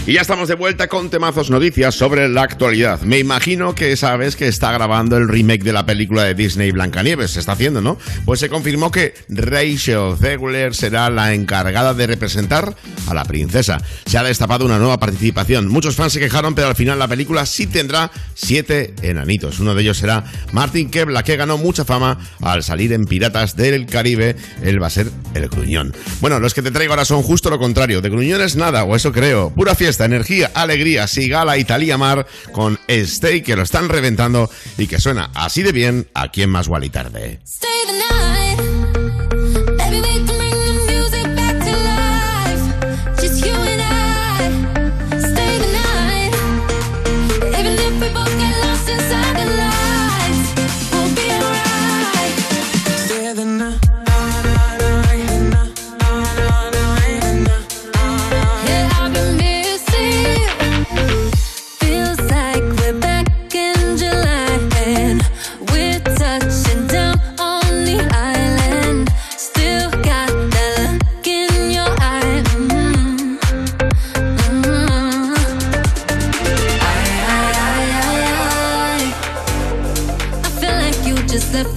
[0.06, 3.01] Y ya estamos de vuelta con temazos noticias sobre la actualidad.
[3.01, 7.31] Me imagino que sabes que está grabando el remake de la película de Disney Blancanieves.
[7.31, 7.97] Se está haciendo, ¿no?
[8.26, 12.76] Pues se confirmó que Rachel Zegler será la encargada de representar
[13.06, 13.81] a la princesa.
[14.05, 15.68] Se ha destapado una nueva participación.
[15.68, 19.59] Muchos fans se quejaron, pero al final la película sí tendrá siete enanitos.
[19.59, 23.86] Uno de ellos será Martin Kebla, que ganó mucha fama al salir en Piratas del
[23.86, 24.36] Caribe.
[24.62, 25.94] Él va a ser el gruñón.
[26.20, 28.02] Bueno, los que te traigo ahora son justo lo contrario.
[28.02, 29.48] De gruñones nada, o eso creo.
[29.48, 31.64] Pura fiesta, energía, alegría, Sigala y
[31.96, 36.50] Mar con Stay, que lo están reventando y que suena así de bien aquí en
[36.50, 37.40] Más Guali Tarde.
[37.44, 37.74] Stay.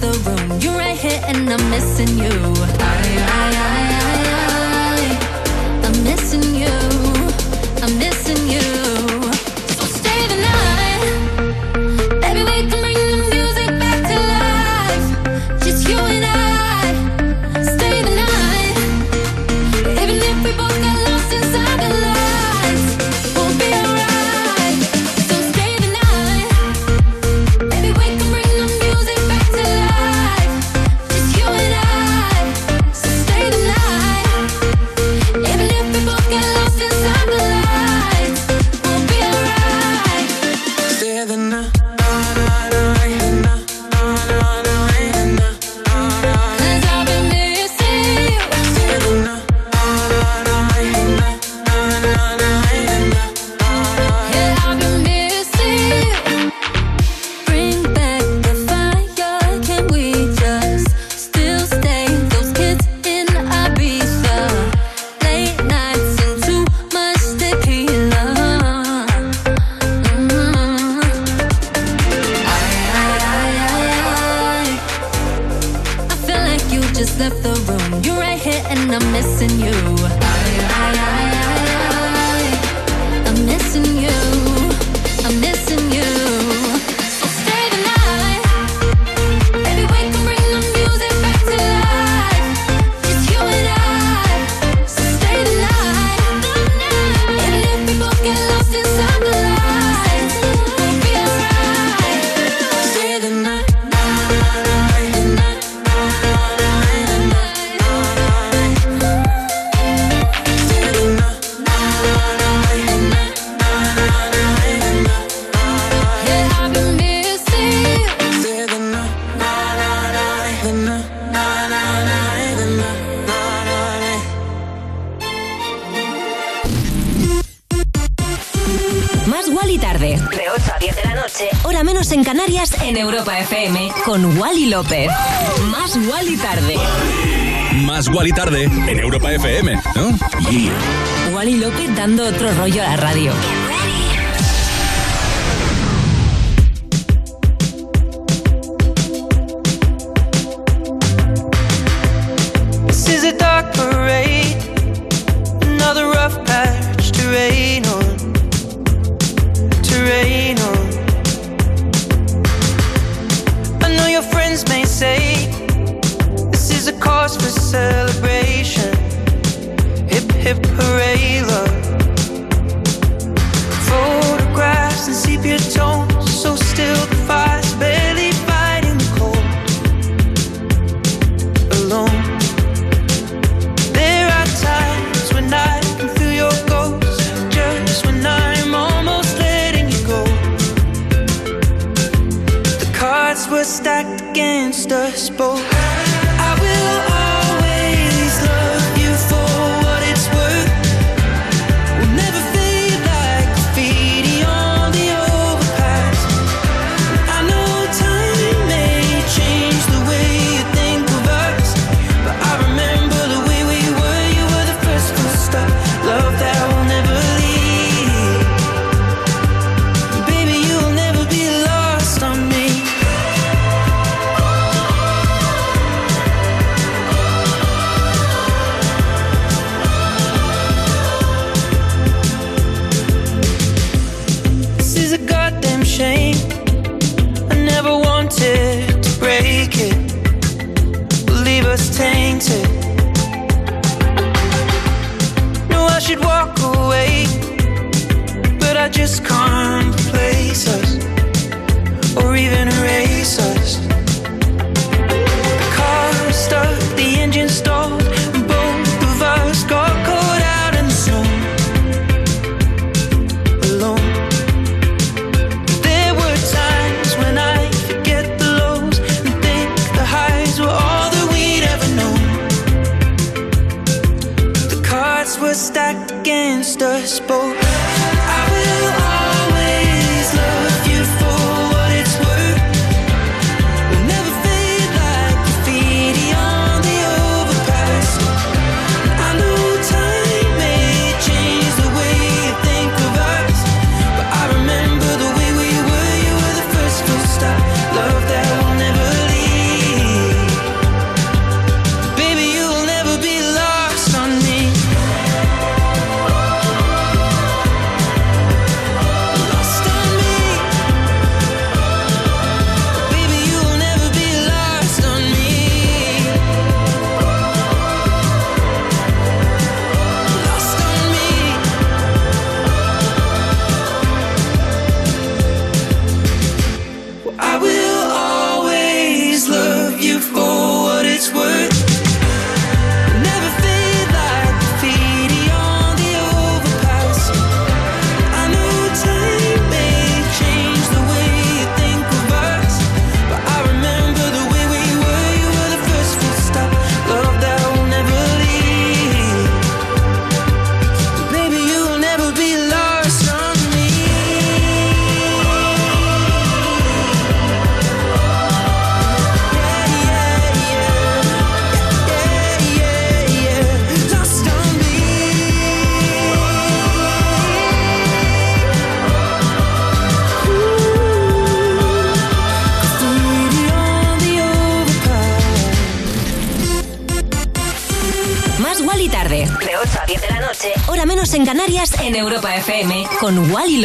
[0.00, 0.60] the room.
[0.60, 2.97] You're right here and I'm missing you.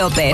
[0.03, 0.32] López.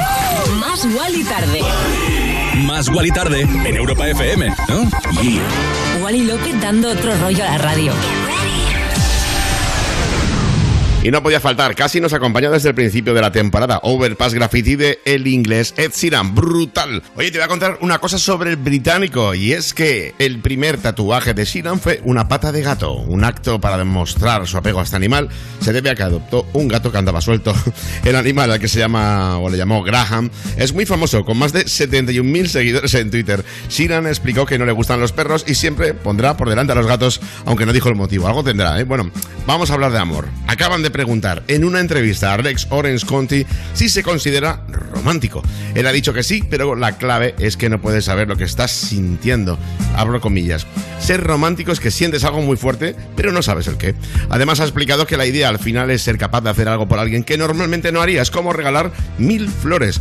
[11.09, 13.79] Y no podía faltar, casi nos acompaña desde el principio de la temporada.
[13.81, 17.01] Overpass Graffiti de El Inglés Ed Sheeran, brutal.
[17.15, 20.77] Oye, te voy a contar una cosa sobre el británico, y es que el primer
[20.77, 22.93] tatuaje de Sheeran fue una pata de gato.
[22.93, 25.29] Un acto para demostrar su apego a este animal
[25.61, 27.55] se debe a que adoptó un gato que andaba suelto.
[28.05, 31.53] El animal, al que se llama, o le llamó Graham, es muy famoso, con más
[31.53, 33.43] de 71.000 seguidores en Twitter.
[33.67, 36.85] Sheeran explicó que no le gustan los perros y siempre pondrá por delante a los
[36.85, 37.19] gatos,
[37.49, 38.27] aunque no dijo el motivo.
[38.27, 38.83] Algo tendrá, ¿eh?
[38.83, 39.09] Bueno,
[39.47, 40.27] vamos a hablar de amor.
[40.45, 43.43] Acaban de preguntar en una entrevista a Rex Orange County
[43.73, 45.41] si se considera romántico.
[45.73, 48.43] Él ha dicho que sí, pero la clave es que no puedes saber lo que
[48.43, 49.57] estás sintiendo.
[49.95, 50.67] Abro comillas.
[50.99, 53.95] Ser romántico es que sientes algo muy fuerte, pero no sabes el qué.
[54.29, 56.99] Además ha explicado que la idea al final es ser capaz de hacer algo por
[56.99, 59.99] alguien que normalmente no harías, como regalar mil flores.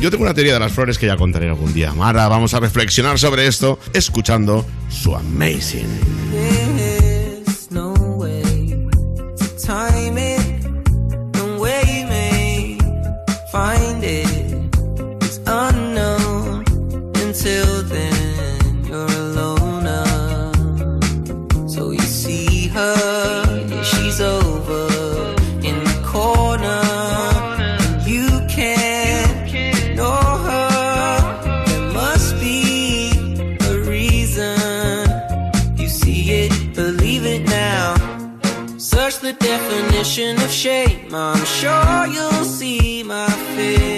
[0.00, 1.92] Yo tengo una teoría de las flores que ya contaré algún día.
[1.98, 6.37] Ahora vamos a reflexionar sobre esto escuchando su Amazing.
[40.08, 41.14] Definition of shame.
[41.14, 43.97] I'm sure you'll see my face.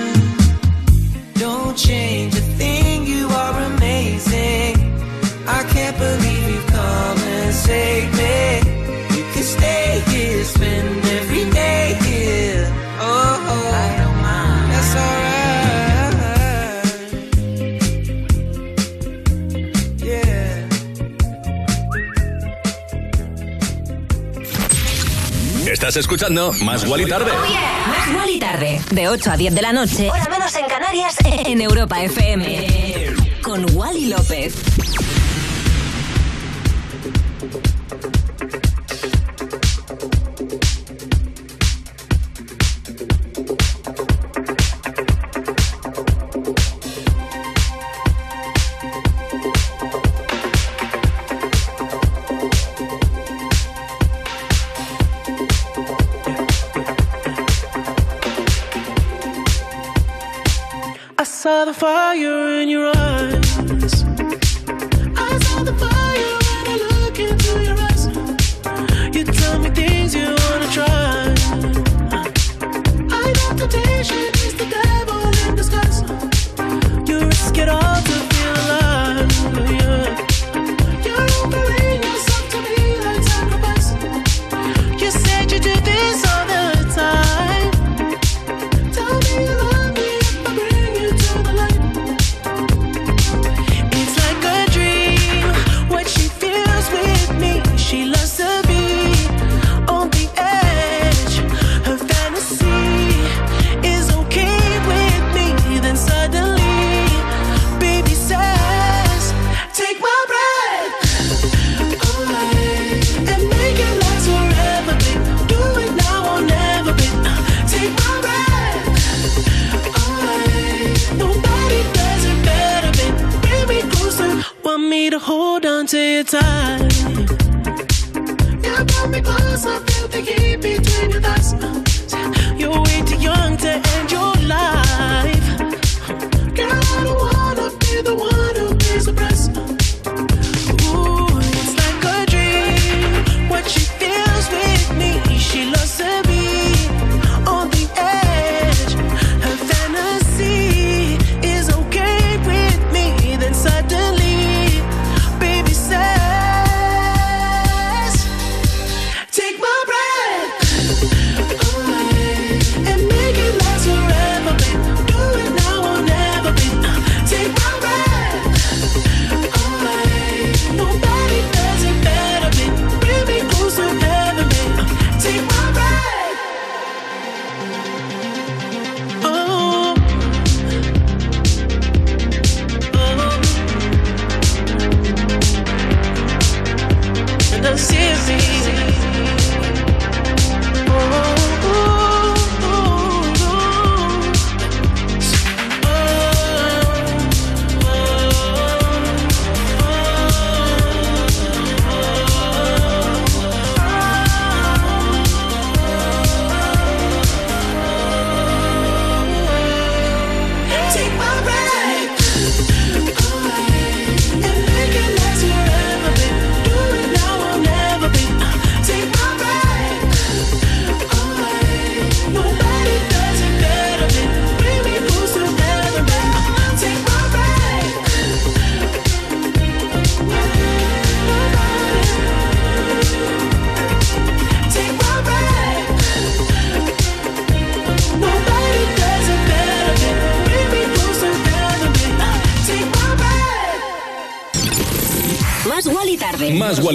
[1.87, 4.75] Change a thing, you are amazing.
[5.47, 8.59] I can't believe you come and save me.
[9.15, 12.67] You can stay here, spend every day here.
[12.99, 13.39] Oh,
[13.73, 14.71] I don't mind.
[14.73, 15.41] That's alright.
[20.05, 20.67] Yeah.
[25.71, 27.31] Estás escuchando Más Wally tarde.
[27.87, 28.81] Más Wally tarde.
[28.91, 30.11] De 8 a 10 de la noche.
[30.61, 31.15] En Canarias
[31.45, 33.15] en Europa FM.
[33.41, 34.53] Con Wally López.
[61.65, 63.10] The fire in your eyes.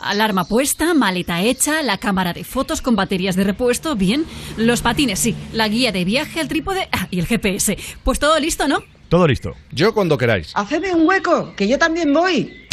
[0.00, 4.24] Alarma puesta, maleta hecha, la cámara de fotos con baterías de repuesto, bien.
[4.56, 5.34] Los patines, sí.
[5.52, 7.76] La guía de viaje, el trípode ah, y el GPS.
[8.04, 8.82] Pues todo listo, ¿no?
[9.08, 9.54] Todo listo.
[9.72, 10.52] Yo cuando queráis.
[10.54, 12.68] Hacedme un hueco, que yo también voy.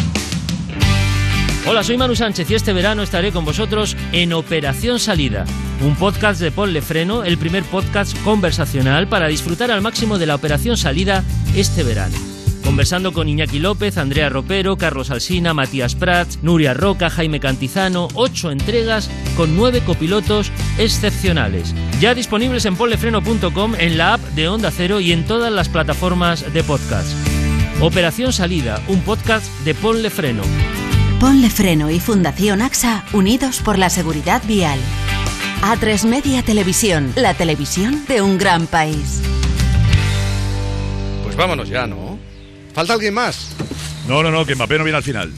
[1.68, 5.46] Hola, soy Manu Sánchez y este verano estaré con vosotros en Operación Salida,
[5.82, 10.36] un podcast de Ponle Freno, el primer podcast conversacional para disfrutar al máximo de la
[10.36, 11.24] Operación Salida
[11.56, 12.35] este verano.
[12.66, 18.50] Conversando con Iñaki López, Andrea Ropero, Carlos Alsina, Matías Prats, Nuria Roca, Jaime Cantizano, ocho
[18.50, 21.76] entregas con nueve copilotos excepcionales.
[22.02, 26.52] Ya disponibles en ponlefreno.com, en la app de Onda Cero y en todas las plataformas
[26.54, 27.08] de podcast.
[27.82, 30.42] Operación Salida, un podcast de Ponle Freno.
[31.20, 34.80] Ponle Freno y Fundación AXA unidos por la seguridad vial.
[35.62, 39.22] A3 Media Televisión, la televisión de un gran país.
[41.24, 42.05] Pues vámonos ya, ¿no?
[42.76, 43.48] ¿Falta alguien más?
[44.06, 45.32] No, no, no, que Mbappé no viene al final.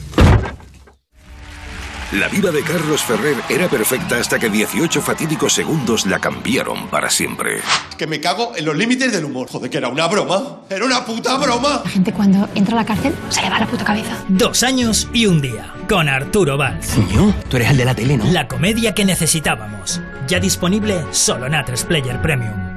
[2.10, 7.10] La vida de Carlos Ferrer era perfecta hasta que 18 fatídicos segundos la cambiaron para
[7.10, 7.60] siempre.
[7.96, 9.46] Que me cago en los límites del humor.
[9.48, 10.62] Joder, que era una broma.
[10.68, 11.82] Era una puta broma.
[11.84, 14.24] La gente cuando entra a la cárcel se le va la puta cabeza.
[14.28, 16.96] Dos años y un día, con Arturo Valls.
[17.12, 18.24] Yo, tú eres el de la tele, ¿no?
[18.32, 20.00] La comedia que necesitábamos.
[20.26, 22.68] Ya disponible solo en A3 Player Premium.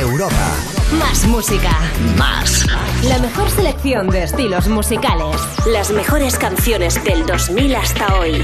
[0.00, 0.56] Europa.
[0.98, 1.70] Más música.
[2.18, 2.66] Más.
[3.04, 5.36] La mejor selección de estilos musicales.
[5.66, 8.42] Las mejores canciones del 2000 hasta hoy.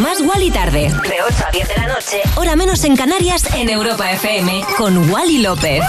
[0.00, 0.88] Más Wally tarde.
[0.88, 2.22] De 8 a 10 de la noche.
[2.36, 4.64] Hora menos en Canarias en Europa FM.
[4.76, 5.82] Con Wally López.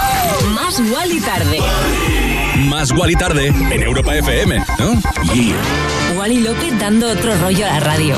[0.54, 1.60] Más Wally tarde.
[2.68, 5.02] Más Wally tarde en Europa FM, ¿no?
[6.18, 8.16] Wally López dando otro rollo a la radio.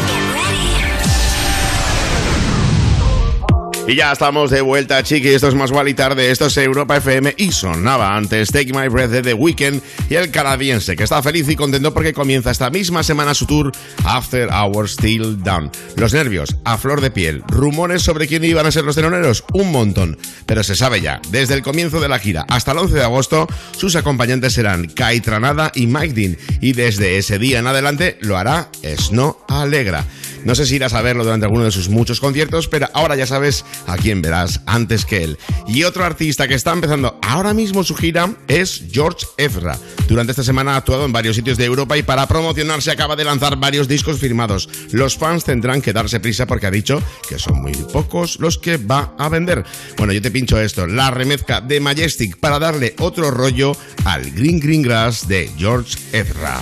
[3.90, 5.30] Y ya estamos de vuelta, chiqui.
[5.30, 6.30] Esto es más y tarde.
[6.30, 10.30] Esto es Europa FM y sonaba antes Take My Breath de The Weeknd y el
[10.30, 13.72] canadiense que está feliz y contento porque comienza esta misma semana su tour
[14.06, 15.72] After Hours Still Down.
[15.96, 17.42] Los nervios a flor de piel.
[17.48, 20.20] Rumores sobre quién iban a ser los teloneros, un montón.
[20.46, 23.48] Pero se sabe ya, desde el comienzo de la gira hasta el 11 de agosto,
[23.76, 26.38] sus acompañantes serán Kai Tranada y Mike Dean.
[26.62, 30.06] Y desde ese día en adelante lo hará Snow Alegra.
[30.46, 33.28] No sé si irás a verlo durante alguno de sus muchos conciertos, pero ahora ya
[33.28, 35.38] sabes a quién verás antes que él.
[35.68, 39.78] Y otro artista que está empezando ahora mismo su gira es George Ezra.
[40.08, 43.24] Durante esta semana ha actuado en varios sitios de Europa y para promocionarse acaba de
[43.24, 44.70] lanzar varios discos firmados.
[44.92, 48.78] Los fans tendrán que darse prisa porque ha dicho que son muy pocos los que
[48.78, 49.64] va a vender.
[49.98, 53.76] Bueno, yo te pincho esto, la remezca de Majestic para darle otro rollo
[54.06, 56.62] al Green Green Grass de George Ezra.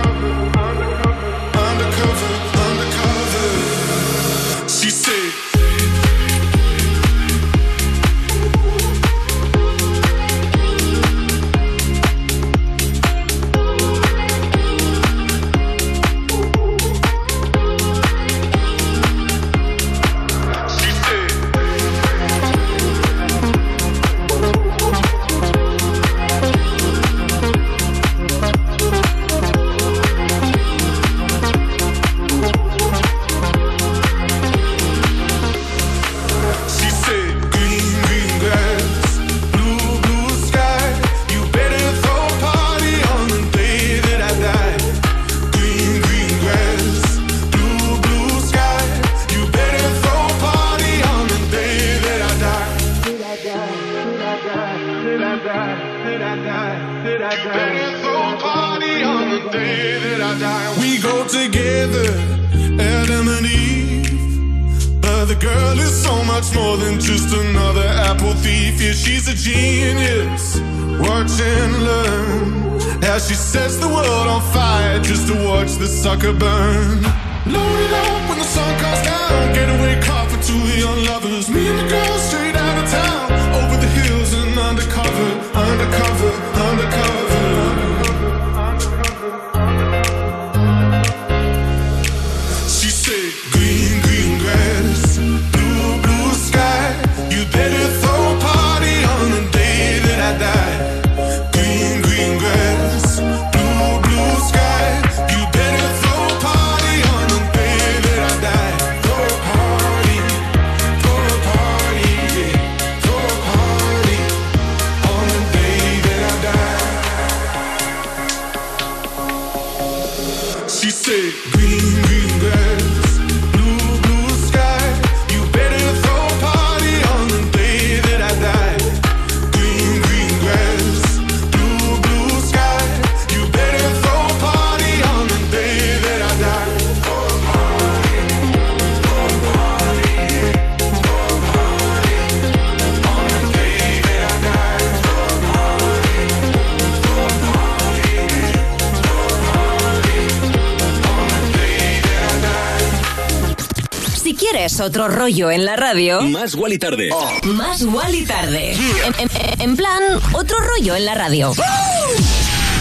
[154.81, 157.09] otro rollo en la radio, Más y tarde.
[157.45, 157.81] más
[158.13, 158.73] y tarde.
[158.73, 160.01] En, en- en plan,
[160.33, 161.53] otro rollo en la radio.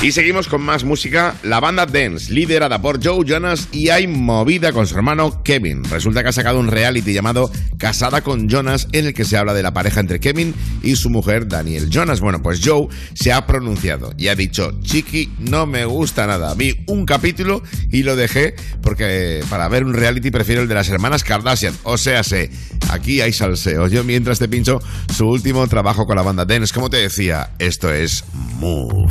[0.02, 1.34] Y seguimos con más música.
[1.42, 5.84] La banda Dance, liderada por Joe Jonas, y hay movida con su hermano Kevin.
[5.84, 9.54] Resulta que ha sacado un reality llamado Casada con Jonas, en el que se habla
[9.54, 12.20] de la pareja entre Kevin y su mujer Daniel Jonas.
[12.20, 16.54] Bueno, pues Joe se ha pronunciado y ha dicho: Chiqui, no me gusta nada.
[16.54, 20.90] Vi un capítulo y lo dejé porque para ver un reality prefiero el de las
[20.90, 21.74] hermanas Kardashian.
[21.84, 22.50] O sea, sé,
[22.90, 23.88] aquí hay salseo.
[23.88, 24.82] Yo mientras te pincho
[25.16, 26.74] su último trabajo con la banda Dance.
[26.74, 28.24] Como te decía, esto es
[28.58, 29.10] Move.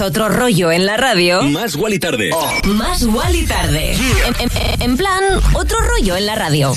[0.00, 1.42] otro rollo en la radio.
[1.42, 2.30] Más y Tarde.
[2.32, 2.68] Oh.
[2.68, 3.02] Más
[3.32, 3.96] y Tarde.
[4.80, 5.22] En, plan,
[5.52, 6.72] otro rollo en la radio.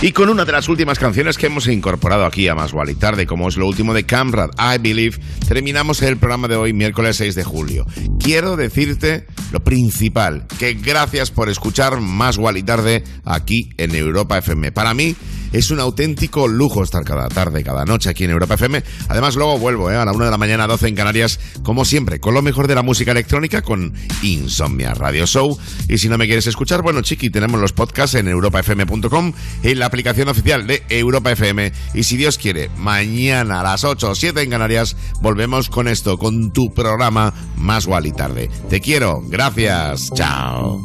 [0.00, 3.26] Y con una de las últimas canciones que hemos incorporado aquí a Más y Tarde,
[3.26, 7.34] como es lo último de Camrad, I Believe, terminamos el programa de hoy, miércoles 6
[7.34, 7.86] de julio.
[8.18, 14.72] Quiero decirte lo principal, que gracias por escuchar Más y Tarde aquí en Europa FM.
[14.72, 15.14] Para mí,
[15.52, 18.82] es un auténtico lujo estar cada tarde, cada noche aquí en Europa FM.
[19.08, 19.96] Además, luego vuelvo ¿eh?
[19.96, 22.74] a la 1 de la mañana, 12 en Canarias, como siempre, con lo mejor de
[22.74, 23.92] la música electrónica, con
[24.22, 25.58] Insomnia Radio Show.
[25.88, 29.86] Y si no me quieres escuchar, bueno, chiqui, tenemos los podcasts en europafm.com, en la
[29.86, 31.72] aplicación oficial de Europa FM.
[31.94, 36.18] Y si Dios quiere, mañana a las 8 o 7 en Canarias, volvemos con esto,
[36.18, 38.50] con tu programa Más Gual y Tarde.
[38.68, 40.80] Te quiero, gracias, chao.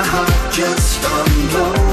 [0.00, 1.02] My heart just
[1.52, 1.89] loan?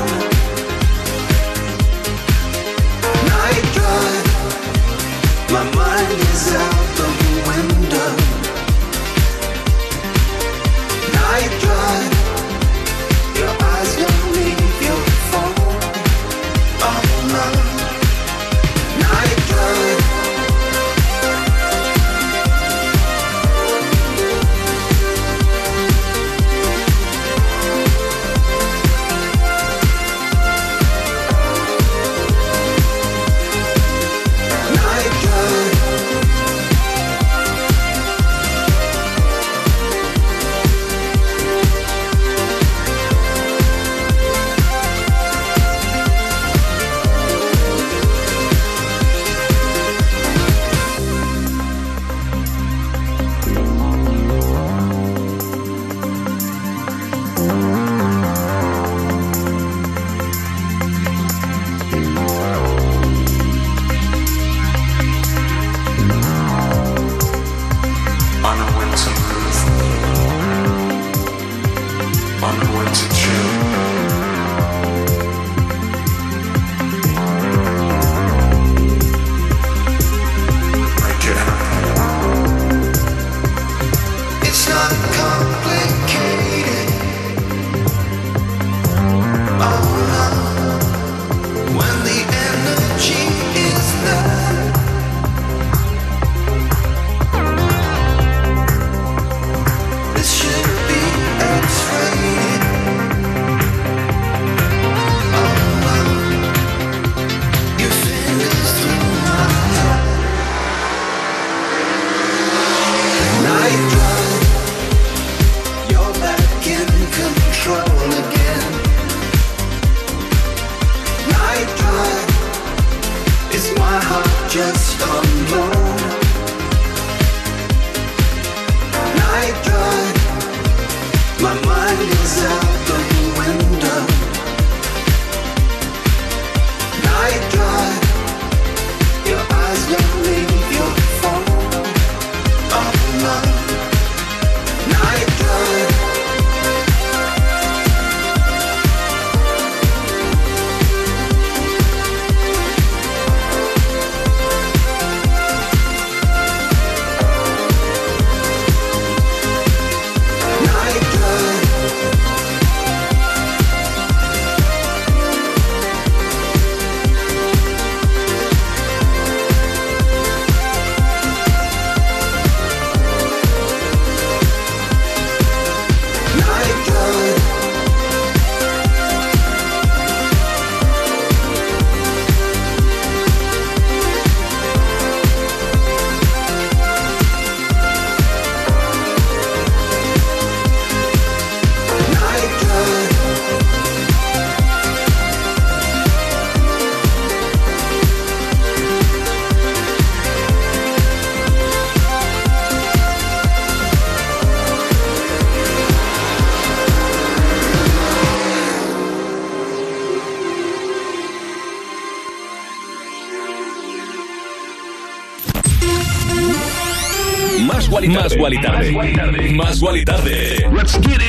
[218.91, 220.65] Más Guali Tarde.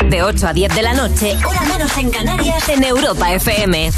[0.08, 3.90] De 8 a 10 de la noche, hora menos en Canarias, en Europa FM.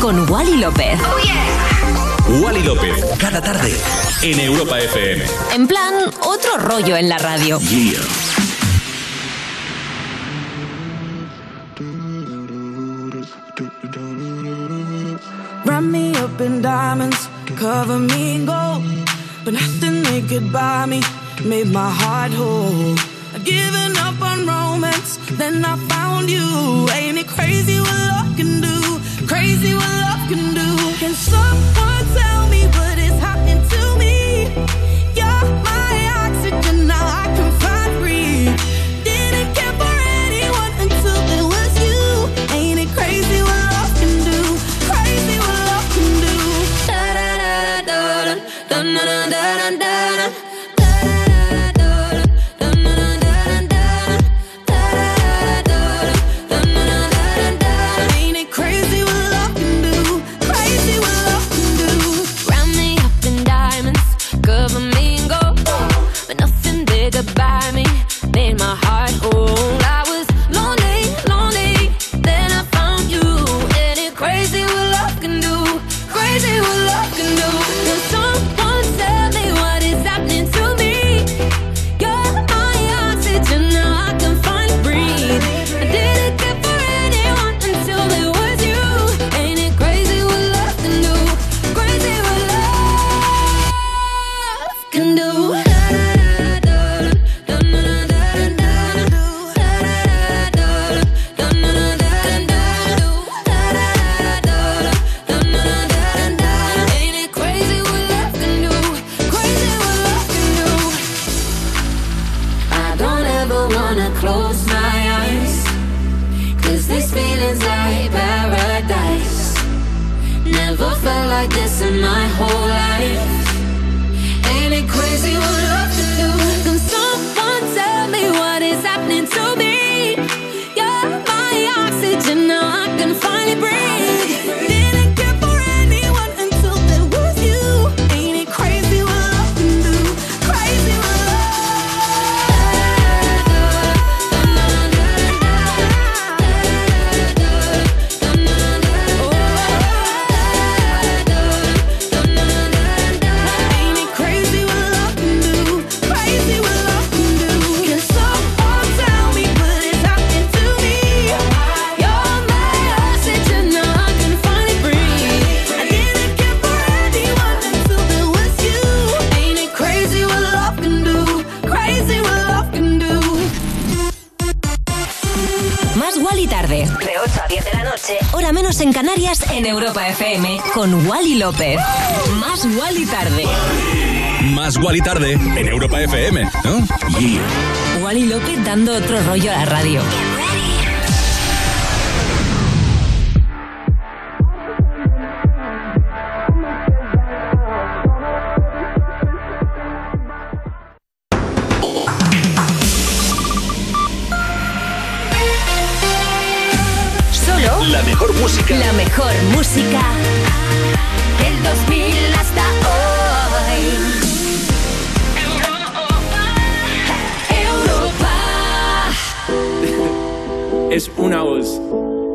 [0.00, 0.98] Con Wally López.
[1.02, 2.40] Oh.
[2.42, 3.74] Wally López, cada tarde,
[4.22, 5.24] en Europa FM.
[5.54, 7.58] En plan, otro rollo en la radio.
[7.60, 8.00] Yeah.
[15.64, 18.84] Run me up in diamonds, cover me in gold,
[19.44, 21.00] but nothing they could buy me.
[21.44, 22.94] made my heart whole.
[23.34, 26.88] I'd given up on romance, then I found you.
[26.92, 28.78] Ain't it crazy what love can do?
[29.26, 30.68] Crazy what love can do.
[31.00, 32.35] Can someone tell?